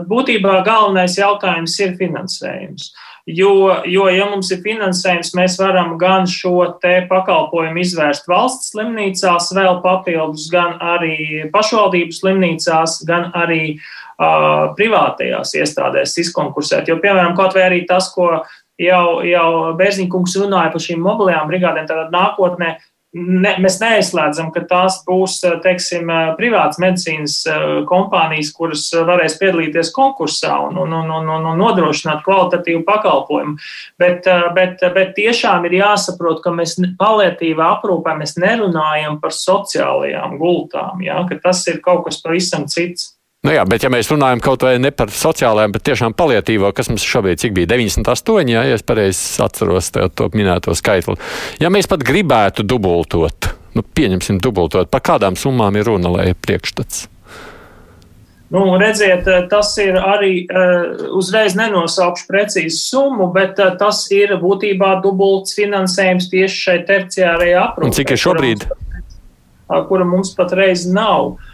[0.08, 2.90] būtībā galvenais jautājums ir finansējums.
[2.90, 8.72] Uh, Jo, jo, ja mums ir finansējums, mēs varam gan šo te pakalpojumu izvērst valsts
[8.72, 16.90] slimnīcās, vēl papildus, gan arī pašvaldību slimnīcās, gan arī uh, privātajās iestādēs izkonkursēt.
[16.90, 18.32] Jo, piemēram, kaut vai arī tas, ko
[18.80, 22.74] jau, jau Bērziņkungs runāja par šīm mobilajām brigādēm, tad nākotnē
[23.16, 30.56] ne, mēs neizslēdzam, ka tās būs teiksim, privātas medicīnas eh, kompānijas, kuras varēs piedalīties konkursā
[30.68, 33.56] un, un, un, un, un nodrošināt kvalitatīvu pakalpojumu.
[34.00, 40.38] Bet, eh, bet, bet tiešām ir jāsaprot, ka mēs palietīvā aprūpē mēs nerunājam par sociālajām
[40.40, 43.14] gultām, ja, ka tas ir kaut kas pavisam cits.
[43.40, 46.90] Nu jā, bet ja mēs runājam kaut vai ne par sociālajām, bet tiešām palietīvo, kas
[46.90, 51.16] mums šobrīd cik bija 98, jā, ja es pareizi atceros to minēto skaitli.
[51.62, 57.06] Ja mēs pat gribētu dubultot, nu pieņemsim dubultot, par kādām summām ir runa, lai priekšstats?
[58.52, 64.98] Nu, redziet, tas ir arī uh, uzreiz nenosaukšu precīzu summu, bet uh, tas ir būtībā
[65.00, 67.96] dubults finansējums tieši šai terciārajai aprūpei.
[68.02, 68.66] Cik ir šobrīd?
[68.68, 68.98] Kura
[69.78, 71.38] mums, kura mums patreiz nav.
[71.38, 71.49] Uh,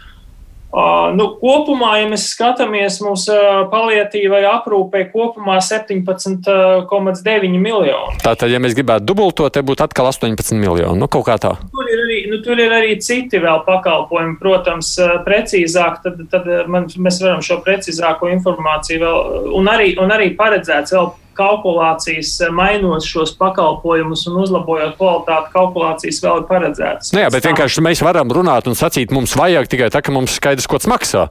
[0.67, 8.17] Uh, nu, kopumā, ja mēs skatāmies mūsu uh, palietīvai aprūpei, kopumā 17,9 miljoni.
[8.19, 10.99] Tātad, ja mēs gribētu dubultot, te būtu atkal 18 miljoni.
[10.99, 11.53] Nu, kaut kā tā.
[11.71, 14.91] Tur ir arī, nu, tur ir arī citi vēl pakalpojumi, protams,
[15.23, 16.03] precīzāk.
[16.03, 21.07] Tad, tad man, mēs varam šo precīzāko informāciju vēl un arī, un arī paredzēts vēl
[21.37, 27.13] kalkulācijas, eh, mainot šos pakalpojumus un uzlabojot kvalitāti, kalkulācijas vēl ir paredzētas.
[27.13, 30.37] Nu jā, bet vienkārši mēs varam runāt un sacīt, mums vajag tikai tā, ka mums
[30.39, 31.27] skaidrs, ko tas maksā.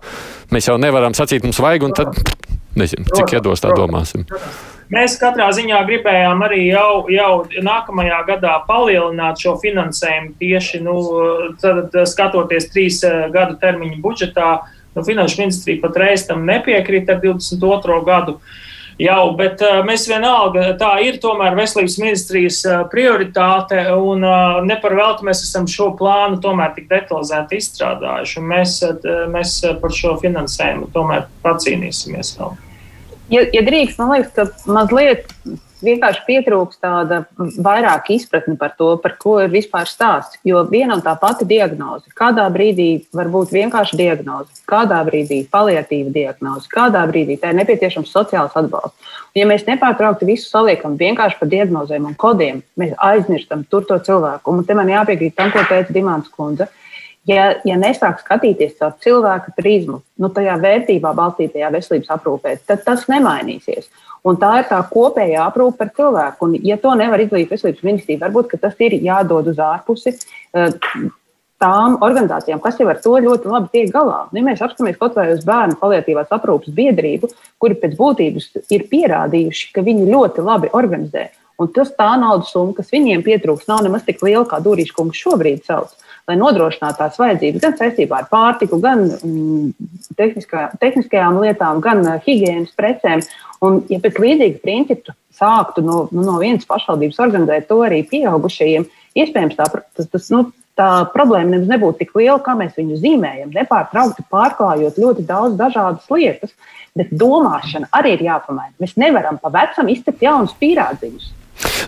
[0.55, 2.15] Mēs jau nevaram sacīt, mums vajag, un tad
[2.81, 4.27] nezinu, cik iedos tā domāsim.
[4.93, 10.95] Mēs katrā ziņā gribējām arī jau, jau nākamajā gadā palielināt šo finansējumu tieši nu,
[11.59, 14.51] tad, skatoties trīs eh, gadu termiņu budžetā.
[14.97, 17.99] Nu, Finanšu ministrija patreiz tam nepiekrita ar 22.
[18.07, 18.39] gadu.
[18.39, 18.63] Uh,
[19.01, 24.79] jau, bet uh, mēs vienalga, tā ir tomēr veselības ministrijas uh, prioritāte, un uh, ne
[24.83, 28.79] par velti mēs esam šo plānu tomēr tik detalizēti izstrādājuši, mēs,
[29.33, 32.57] mēs par šo finansējumu tomēr pacīnīsimies vēl.
[33.33, 35.27] Ja, ja drīkst, man liekas, ka mazliet
[35.85, 40.39] vienkārši pietrūkst tāda vairāk izpratne par to, par ko ir vispār stāsts.
[40.47, 46.13] Jo viena un tā pati diagnoze, kādā brīdī var būt vienkārši diagnoze, kādā brīdī paliatīva
[46.15, 49.13] diagnoze, kādā brīdī tā ir nepieciešams sociāls atbalsts.
[49.37, 53.99] Un, ja mēs nepārtraukti visu saliekam vienkārši par diagnozēm un kodiem, mēs aizmirstam tur to
[54.01, 54.53] cilvēku.
[54.53, 56.71] Un te man jāpiekrīt tam, ko teica Dimants Kundze.
[57.27, 63.09] Ja, ja nesāk skatīties caur cilvēka prizmu, nu, tajā vērtībā balstītajā veselības aprūpē, tad tas
[63.11, 63.89] nemainīsies.
[64.27, 66.47] Un tā ir tā kopējā aprūpe par cilvēku.
[66.47, 70.15] Un, ja to nevar izdarīt veselības ministrija, varbūt tas ir jādod uz ārpusi.
[70.55, 70.79] Eh,
[71.63, 74.27] tām organizācijām, kas jau ar to ļoti labi tiek galā.
[74.31, 77.31] Nu, ja mēs apskatāmies kaut vai uz bērnu palietīvās aprūpes biedrību,
[77.63, 81.31] kuri pēc būtības ir pierādījuši, ka viņi ļoti labi organizē.
[81.59, 85.23] Un tas tā naudas summa, kas viņiem pietrūks, nav nemaz tik liela, kā Dūrīša kungs
[85.23, 85.95] šobrīd sauc
[86.27, 89.71] lai nodrošinātu tās vajadzības gan saistībā ar pārtiku, gan mm,
[90.19, 93.23] tehniskā, tehniskajām lietām, gan uh, higiēnas precēm.
[93.65, 98.87] Un, ja pēc līdzīga principa sāktu no, nu, no vienas pašvaldības organizēt to arī pieaugušajiem,
[99.17, 100.43] iespējams tā, tas, tas, nu,
[100.77, 106.11] tā problēma nemaz nebūtu tik liela, kā mēs viņu zīmējam, nepārtraukti pārklājot ļoti daudz dažādas
[106.13, 106.53] lietas.
[106.97, 108.73] Bet domāšana arī ir jāpamaina.
[108.81, 111.29] Mēs nevaram pa vecam izteikt jaunus pierādījumus.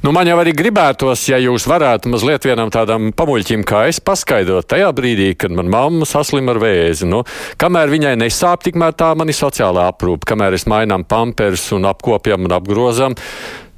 [0.05, 4.69] Nu, man jau arī gribētos, ja jūs varētu mazliet vienam tādam pamuļķim kā es paskaidrot
[4.71, 7.09] tajā brīdī, kad man mamma saslim ar vēzi.
[7.11, 7.25] Nu,
[7.61, 12.47] kamēr viņai nesāp, tikmēr tā man ir sociālā aprūpe, kamēr es mainām pamperus un apkopjam
[12.47, 13.19] un apgrozam.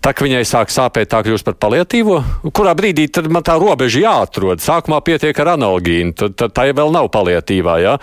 [0.01, 2.20] Tā kā viņai sāk sāpēt, tā kļūst par paliatīvo.
[2.57, 4.62] Kurā brīdī tad man tā robeža jāatrod?
[4.64, 7.74] Sākumā pietiek ar analgīnu, tad, tad tā jau vēl nav paliatīvā.
[7.84, 7.99] Ja?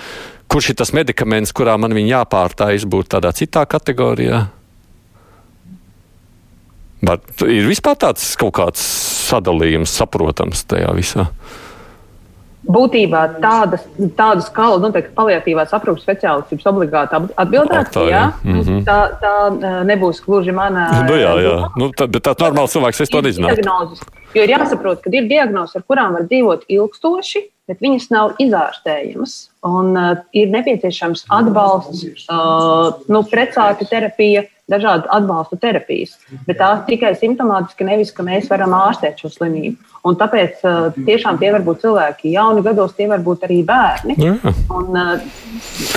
[0.46, 4.46] Kurš ir tas medikaments, kurā man viņa jāpārtājas būt tādā citā kategorijā?
[7.02, 8.82] Bet ir vispār tāds kaut kāds
[9.28, 11.28] sadalījums, saprotams, tajā visā.
[12.68, 13.86] Būtībā tādas,
[14.18, 17.94] tādu skalu noteikti paliatīvās aprūpes speciālists obligāti atbildētu.
[17.96, 18.24] Tā, jā.
[18.44, 18.82] Mm -hmm.
[18.84, 20.90] tā, tā nebūs gluži mana.
[21.08, 21.70] Nu, jā, jā.
[21.80, 24.02] Nu, tā, bet tāds normāls cilvēks, es to nezinātu.
[24.36, 29.38] Jo ir jāsaprot, ka ir diagnozes, ar kurām var dzīvot ilgstoši, bet viņas nav izārstējamas.
[29.68, 36.18] Un, uh, ir nepieciešams atbalsts, uh, nu, precāta terapija, dažādas atbalsta terapijas.
[36.48, 39.78] Bet tās tikai simptomātiski, nevis ka mēs varam ārstēt šo slimību.
[40.08, 44.16] Un tāpēc uh, tiešām tie var būt cilvēki, jauni gados, tie var būt arī bērni.
[44.22, 44.36] Jā.
[44.72, 45.16] Un, uh,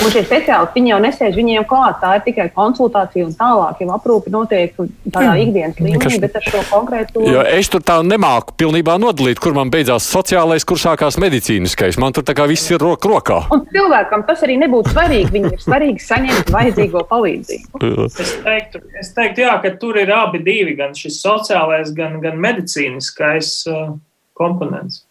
[0.03, 2.01] un šie speciālisti jau nesēž viņiem klāt.
[2.03, 4.75] Tā ir tikai konsultācija un tālāk jau aprūpe notiek
[5.13, 7.27] tādā ikdienas līmenī, bet ar šo konkrēto.
[7.27, 11.21] Jo es tur tā nemāku pilnībā nodalīt, kur man beidzās sociālais, kur sākās
[11.61, 11.99] medicīniskais.
[12.01, 13.41] Man tur tā kā viss ir roku rokā.
[13.55, 15.31] Un cilvēkam tas arī nebūtu svarīgi.
[15.35, 18.07] Viņam ir svarīgi saņemt vajadzīgo palīdzību.
[18.09, 22.41] es, teiktu, es teiktu, jā, ka tur ir abi divi, gan šis sociālais, gan, gan
[22.41, 23.57] medicīniskais.
[23.71, 23.99] Uh,
[24.41, 25.05] komponents.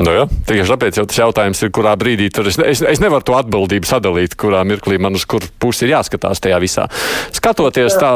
[0.00, 3.26] Nu jā, tieši tāpēc jau tas jautājums ir, kurā brīdī tur es, es, es nevaru
[3.28, 6.86] to atbildību sadalīt, kurā mirklī man uz kur pusi ir jāskatās tajā visā.
[7.36, 8.14] Skatoties tā,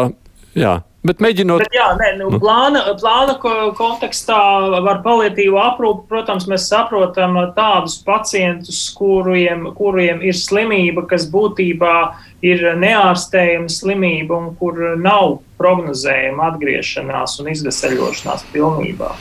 [0.57, 0.78] jā.
[1.05, 1.61] Bet mēģinot.
[1.66, 3.34] Bet jā, nē, nu, nu, plāna, plāna
[3.76, 4.38] kontekstā
[4.80, 11.96] ar palietīvo aprūpi, protams, mēs saprotam tādus pacientus, kuriem, kuriem ir slimība, kas būtībā
[12.44, 19.12] ir neārstējama slimība un kur nav prognozējama atgriešanās un izveseļošanās pilnībā.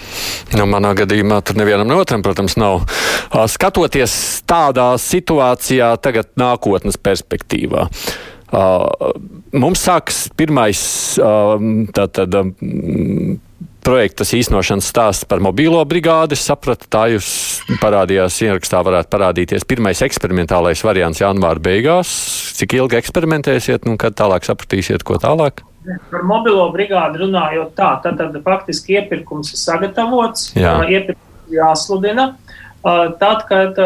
[0.56, 2.88] Nu, manā gadījumā tur nevienam no otram, protams, nav.
[3.52, 4.16] Skatoties
[4.48, 7.90] tādā situācijā, tagad nākotnes perspektīvā.
[8.54, 8.86] Uh,
[9.56, 10.80] mums sāks pirmais
[11.96, 12.38] tātad,
[13.84, 16.38] projekta īstenošanas stāsts par mobīlo brigādi.
[16.38, 17.28] Es sapratu, tā jūs
[17.82, 22.14] parādījās ierakstā, varētu parādīties pirmais eksperimentālais variants janvāra beigās.
[22.58, 25.66] Cik ilgi eksperimentēsiet, un kad tālāk sapratīsiet, ko tālāk?
[25.84, 30.78] Par mobilo brigādi runājot tā, tad, tad faktiski iepirkums ir sagatavots, Jā.
[30.88, 32.34] iepirkums jāsludina.
[32.84, 33.78] Tad, kad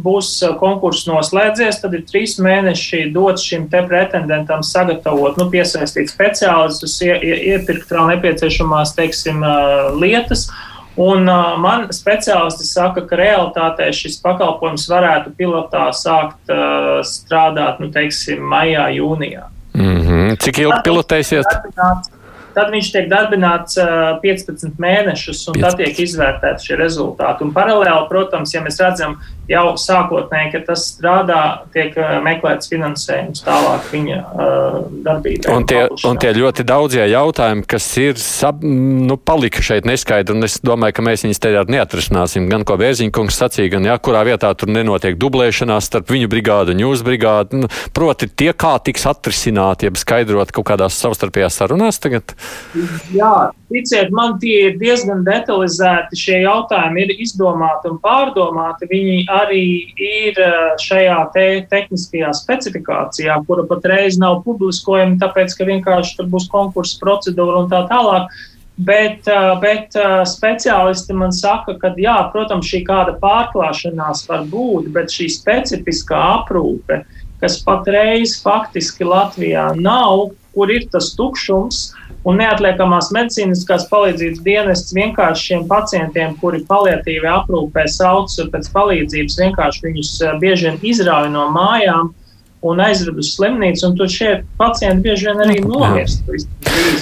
[0.00, 6.94] būs konkurss noslēdzies, tad ir trīs mēneši dots šim te pretendentam sagatavot, nu, piesaistīt speciālistus,
[7.04, 7.18] ie,
[7.52, 9.44] iepirkt vēl nepieciešamās, teiksim,
[10.00, 10.46] lietas.
[10.96, 17.90] Un uh, man speciālisti saka, ka realitātē šis pakalpojums varētu pilotā sākt uh, strādāt, nu,
[17.92, 19.44] teiksim, maijā, jūnijā.
[19.76, 20.36] Mm -hmm.
[20.40, 21.44] Cik ilgi pilotēsiet?
[22.56, 23.76] Tad viņš tiek darbināts
[24.22, 25.64] 15 mēnešus, un 15.
[25.66, 27.44] tad tiek izvērtēti šie rezultāti.
[27.44, 29.18] Un paralēli, protams, ja mēs redzam
[29.50, 31.40] jau sākotnēji, ka tas strādā,
[31.74, 31.94] tiek
[32.24, 35.52] meklēts finansējums tālāk viņa uh, darbībai.
[35.54, 40.48] Un tie, un tie ļoti daudzie jautājumi, kas ir sab, nu, palika šeit neskaidri, un
[40.48, 42.48] es domāju, ka mēs viņus te arī neatrisināsim.
[42.50, 46.82] Gan ko Bērziņkungs sacīja, gan jā, kurā vietā tur nenotiek dublēšanās starp viņu brigādu un
[46.86, 47.62] jūsu brigādu.
[47.64, 52.34] Nu, proti, tie kā tiks atrisināti, jeb skaidrot kaut kādās savstarpējās sarunās tagad?
[53.14, 56.18] Jā, ticiet, man tie ir diezgan detalizēti.
[56.18, 58.88] Šie jautājumi ir izdomāti un pārdomāti.
[58.90, 66.18] Viņi arī ir eh, šajā te tehniskajā specifikācijā, kura patreiz nav publiskojama, tāpēc, ka vienkārši
[66.18, 68.30] tur būs konkursa procedūra un tā tālāk.
[68.76, 74.90] Bet, eh, bet eh, speciālisti man saka, ka, jā, protams, šī kāda pārklāšanās var būt,
[74.92, 77.04] bet šī specifiskā aprūpe,
[77.40, 81.84] kas patreiz faktiski Latvijā nav, kur ir tas tukšums,
[82.26, 89.86] un neatliekamās medicīniskās palīdzības dienests vienkārši šiem pacientiem, kuri paliatīvi aprūpē, sauc pēc palīdzības, vienkārši
[89.86, 92.10] viņus eh, bieži vien izrauj no mājām
[92.66, 96.24] un aizved uz slimnīcu, un tur šie pacienti bieži vien arī nomirst.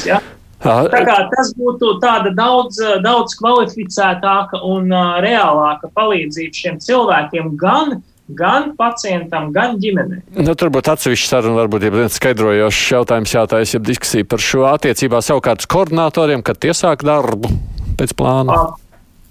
[0.05, 0.21] Ja?
[0.65, 7.97] Tā kā tas būtu tāda daudz, daudz kvalificētāka un uh, reālāka palīdzība šiem cilvēkiem gan
[7.97, 10.23] uh, gan pacientam, gan ģimenei.
[10.39, 15.21] Nu, tur būtu atsevišķa saruna, varbūt viens skaidrojošs jautājums jātājas, ja diskusija par šo attiecībā
[15.25, 17.53] savukārt koordinatoriem, kad tie sāk darbu
[17.99, 18.57] pēc plāna.
[18.57, 18.84] Uh,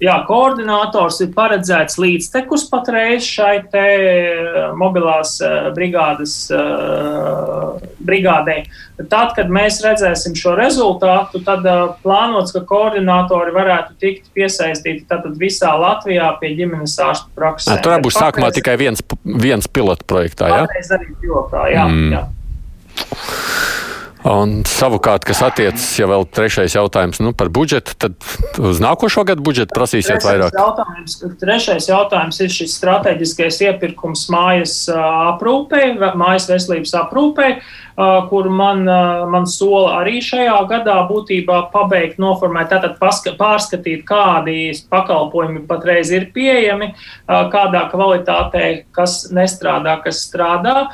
[0.03, 8.57] Jā, koordinators ir paredzēts līdztekus patreiz šai te eh, mobilās eh, brigādes uh, brigādē.
[9.09, 11.65] Tad, kad mēs redzēsim šo rezultātu, tad
[12.03, 17.79] plānots, ka koordinatori varētu tikt piesaistīti tātad visā Latvijā pie ģimenes ārstu praksē.
[17.83, 20.65] Tur būs patreiz, sākumā tikai viens, viens pilotu projektā, jā?
[20.67, 21.87] Patreiz arī pilotā, jā.
[21.89, 22.17] Mm.
[22.17, 22.25] jā.
[24.23, 28.15] Un savukārt, kas attiecas, ja vēl trešais jautājums nu, par budžetu, tad
[28.55, 30.55] uz nākošo gadu budžetu prasīsiet trešais vairāk.
[30.55, 37.49] Jautājums, trešais jautājums ir šis strateģiskais iepirkums mājas aprūpē, mājas veselības aprūpē.
[37.93, 38.83] Uh, kur man,
[39.29, 46.29] man sola arī šajā gadā būtībā pabeigt, noformēt, tātad paska, pārskatīt, kādi pakalpojumi patreiz ir
[46.33, 46.93] pieejami,
[47.27, 50.87] kādā kvalitātē, kas nestrādā, kas strādā,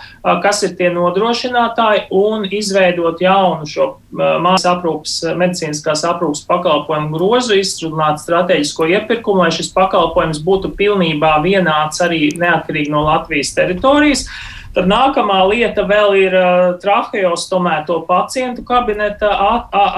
[0.44, 8.24] kas ir tie nodrošinātāji un izveidot jaunu šo mājas aprūpas, medicīniskās aprūpas pakalpojumu grozu, izstrādāt
[8.26, 14.28] strateģisko iepirkumu, lai šis pakalpojums būtu pilnībā vienāds arī neatkarīgi no Latvijas teritorijas.
[14.76, 16.36] Tad nākamā lieta vēl ir
[16.84, 19.32] traheostomēto pacientu kabineta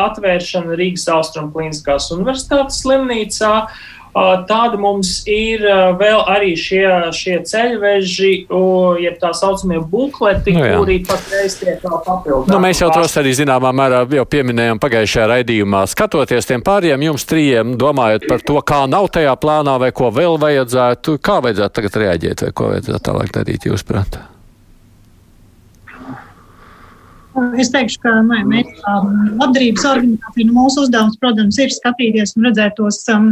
[0.08, 3.56] atvēršana Rīgas Austrum Kliniskās Universitātes slimnīcā.
[4.12, 5.62] Tāda mums ir
[6.00, 6.84] vēl arī šie,
[7.16, 8.32] šie ceļveži,
[9.00, 10.74] jeb tā saucamie bukleti, nu, jā.
[10.76, 12.52] kuri patreiz tiek papildināti.
[12.52, 15.86] Nu, mēs jau tos arī zināmā mērā jau pieminējām pagājušajā raidījumā.
[15.94, 20.36] Skatoties tiem pāriem jums trījiem, domājot par to, kā nav tajā plānā vai ko vēl
[20.44, 24.20] vajadzētu, kā vajadzētu tagad reaģēt vai ko vajadzētu tālāk darīt, jūs prāt?
[27.62, 28.94] Es teikšu, ka mē, mēs kā
[29.40, 33.30] labdarības organizācija, nu, mūsu uzdevums, protams, ir skatīties un redzēt tos um,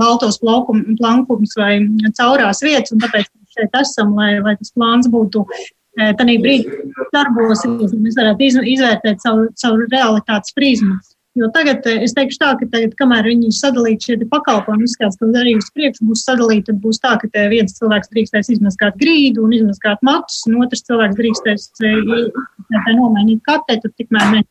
[0.00, 1.78] baltos plaukum, plankumus vai
[2.18, 6.80] caurās vietas, un tāpēc šeit esam, lai, lai tas plāns būtu eh, tādā brīdī
[7.14, 10.98] darbosies, un mēs varētu izvērtēt savu, savu realitātes prizmu.
[11.36, 15.18] Jo tagad eh, es teikšu tā, ka tagad, kamēr viņi ir sadalīti šie pakalpojumi, izskatās,
[15.20, 19.44] ka arī uz priekšu būs sadalīti, tad būs tā, ka viens cilvēks drīkstēs izmazgāt grīdu
[19.44, 24.42] un izmazgāt matus, un otrs cilvēks drīkstēs eh, nomainīt katetu, tikmēr ne.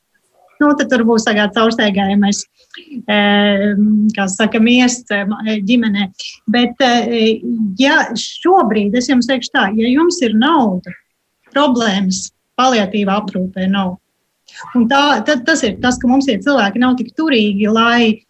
[0.62, 2.44] Nu, tad tur būs tagad caursteigājamais,
[3.10, 3.66] eh,
[4.16, 5.10] kā saka, miests
[5.68, 6.12] ģimenē.
[6.54, 6.86] Bet,
[7.82, 10.94] ja šobrīd es jums teikšu tā, ja jums ir nauda,
[11.50, 12.28] problēmas
[12.62, 13.98] paliatīvā aprūpē nav,
[14.76, 18.25] Un tā, tad, tas ir tas, ka mums tie cilvēki nav tik turīgi, lai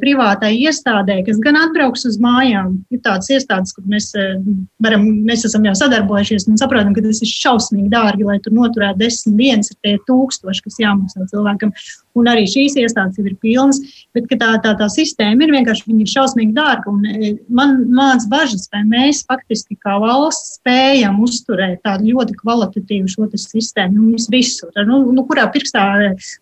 [0.00, 2.78] privātai iestādē, kas gan atbrauks uz mājām.
[2.92, 4.38] Ir tādas iestādes, kur mēs, e,
[4.82, 9.02] varam, mēs esam jau sadarbojušies un saprotam, ka tas ir šausmīgi dārgi, lai tur noturētu
[9.02, 11.74] desmit dienas, ir tie tūkstoši, kas jāmaksā cilvēkam.
[12.16, 13.82] Un arī šīs iestādes ir pilnas,
[14.16, 16.94] bet tā, tā, tā sistēma ir vienkārši ir šausmīgi dārga.
[16.94, 23.12] Un e, man mans bažas, vai mēs faktiski kā valsts spējam uzturēt tādu ļoti kvalitatīvu
[23.12, 24.72] šo sistēmu nu, visur.
[24.88, 25.86] Nu, nu, kurā pirkstā,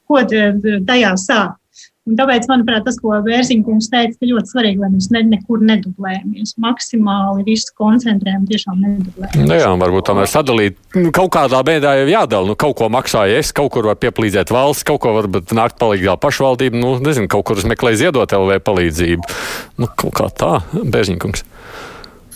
[0.06, 1.58] ko tajā sākt?
[2.04, 6.52] Un tāpēc, manuprāt, tas, ko Vērsiņkungs teica, ir ļoti svarīgi, lai mēs ne, nekur nedublējamies.
[6.60, 9.46] Maksimāli visu koncentrējam, tiešām nedublējamies.
[9.48, 10.76] Nu jā, varbūt tomēr sadalīt.
[10.98, 12.50] Nu, kaut kādā veidā jau jādala.
[12.52, 16.20] Nu, kaut ko maksāju es, kaut kur var pieplīdzēt valsts, kaut ko varbūt nākt palīdzēt
[16.20, 16.76] pašvaldība.
[16.76, 19.34] Nu, nezinu, kaut kur es meklēju ziedot LV palīdzību.
[19.80, 21.48] Nu, kaut kā tā, Bērziņkungs.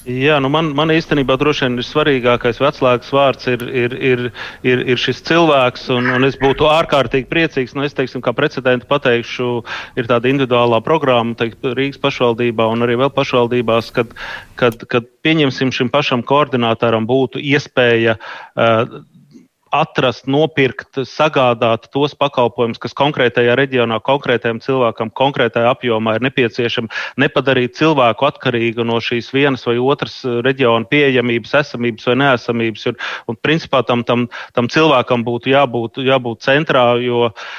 [0.08, 4.22] Jā, nu man, man īstenībā droši vien svarīgākais vecāks vārds ir, ir, ir,
[4.64, 5.84] ir, ir šis cilvēks.
[5.92, 9.50] Un, un es būtu ārkārtīgi priecīgs, nu es teiksim, kā precedentu pateikšu,
[10.00, 14.16] ir tāda individuālā programma teikt, Rīgas pašvaldībā un arī vēl pašvaldībās, kad,
[14.56, 18.16] kad, kad pieņemsim šim pašam koordinātoram būtu iespēja.
[18.56, 19.02] Uh,
[19.74, 26.92] atrast, nopirkt, sagādāt tos pakalpojumus, kas konkrētajā reģionā, konkrētajam cilvēkam, konkrētajā apjomā ir nepieciešami,
[27.24, 32.86] nepadarīt cilvēku atkarīgu no šīs vienas vai otras reģiona pieejamības, esamības vai neesamības.
[32.92, 33.00] Un,
[33.32, 37.50] un principā tam, tam, tam cilvēkam būtu jābūt, jābūt centrā, jo uh,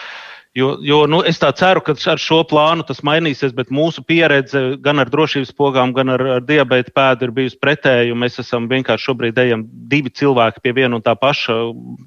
[0.58, 4.80] Jo, jo nu, es tā ceru, ka ar šo plānu tas mainīsies, bet mūsu pieredze
[4.82, 8.16] gan ar drošības pogām, gan ar, ar diabēta pēdu ir bijusi pretēja.
[8.18, 11.60] Mēs esam vienkārši šobrīd ejam divi cilvēki pie viena un tā paša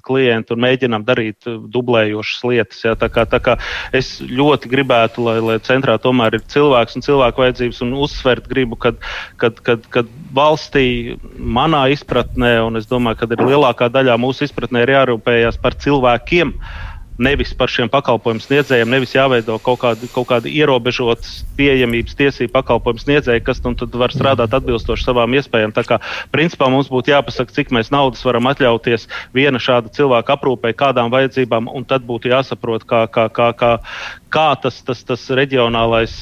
[0.03, 2.83] klienta un mēģinām darīt uh, dublējošas lietas.
[2.83, 2.97] Ja?
[2.99, 3.55] Tā kā, tā kā
[3.95, 8.75] es ļoti gribētu, lai, lai centrā tomēr ir cilvēks un cilvēku vajadzības, un uzsvert gribu,
[8.75, 8.99] kad,
[9.39, 14.97] kad, kad, kad valstī manā izpratnē, un es domāju, ka lielākā daļā mūsu izpratnē ir
[14.99, 16.57] jārūpējas par cilvēkiem
[17.17, 23.03] nevis par šiem pakalpojumu sniedzējiem, nevis jāveido kaut kāda, kaut kāda ierobežotas pieejamības tiesību pakalpojumu
[23.03, 25.73] sniedzēji, kas nu, var strādāt atbilstoši savām iespējām.
[25.75, 25.99] Tā kā
[26.33, 31.69] principā mums būtu jāpasaka, cik mēs naudas varam atļauties viena šāda cilvēka aprūpē, kādām vajadzībām,
[31.69, 33.73] un tad būtu jāsaprot, kā, kā, kā, kā,
[34.33, 36.15] kā tas, tas, tas reģionālais,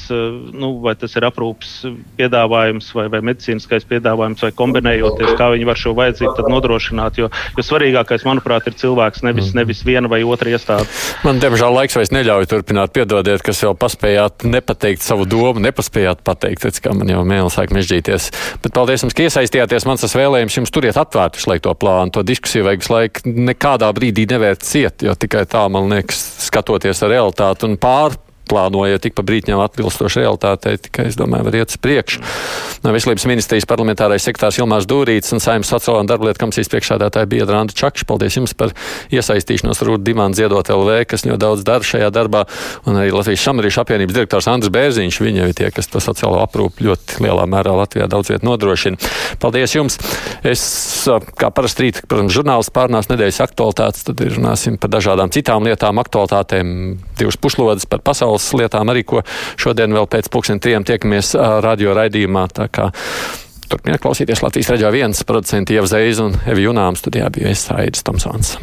[0.52, 1.72] nu, vai tas ir aprūpes
[2.18, 7.20] piedāvājums vai, vai medicīniskais piedāvājums, vai kombinējoties, kā viņi var šo vajadzību nodrošināt.
[7.22, 9.62] Jo, jo svarīgākais, manuprāt, ir cilvēks, nevis, mhm.
[9.62, 10.88] nevis viena vai otra iestāde.
[11.26, 12.92] Man, diemžēl, laiks vairs neļauj turpināt.
[12.92, 17.72] Piedodiet, kas vēl paspējāt nepateikt savu domu, nepaspējāt pateikt, redz, kā man jau mēlis sāk
[17.74, 18.28] mežģīties.
[18.64, 19.86] Bet paldies jums, ka iesaistījāties.
[19.88, 22.12] Mans tas vēlējums jums turiet atvērtu laiku to plānu.
[22.16, 27.12] To diskusiju vajag laiku nekādā brīdī nevērt ciet, jo tikai tā, man liekas, skatoties ar
[27.14, 31.78] realitāti un our plānoja tik pa brītņām atbilstoši realitātei, tikai es domāju, var iet uz
[31.82, 32.22] priekšu.
[32.82, 37.28] No Veselības ministrijas parlamentārais sektārs Ilmārs Dūrīts un Saimnes sociālā un darba lietu komisijas priekšādātāja
[37.30, 38.06] biedra Anta Čakša.
[38.08, 38.74] Paldies jums par
[39.14, 42.44] iesaistīšanos Rūta Dimāna ziedot LV, kas ļoti daudz dara šajā darbā,
[42.88, 45.20] un arī Latvijas Šamarīšu apvienības direktors Andris Bērziņš.
[45.22, 48.98] Viņi ir tie, kas to sociālo aprūpu ļoti lielā mērā Latvijā daudz viet nodrošina.
[49.42, 50.00] Paldies jums!
[50.42, 50.62] Es,
[51.38, 56.74] kā parasti rīt, protams, žurnālists pārnās nedēļas aktualitātes, tad runāsim par dažādām citām lietām, aktualitātēm,
[57.20, 59.22] divas pušlodes par pasaules pasaules lietām, arī ko
[59.60, 62.48] šodien vēl pēc pusdien trijiem tiekamies radio raidījumā.
[63.68, 68.56] Turpiniet klausīties Latvijas raidījā viens producents Ievzeiz un Evi Junām studijā bija Aidis Tomsons.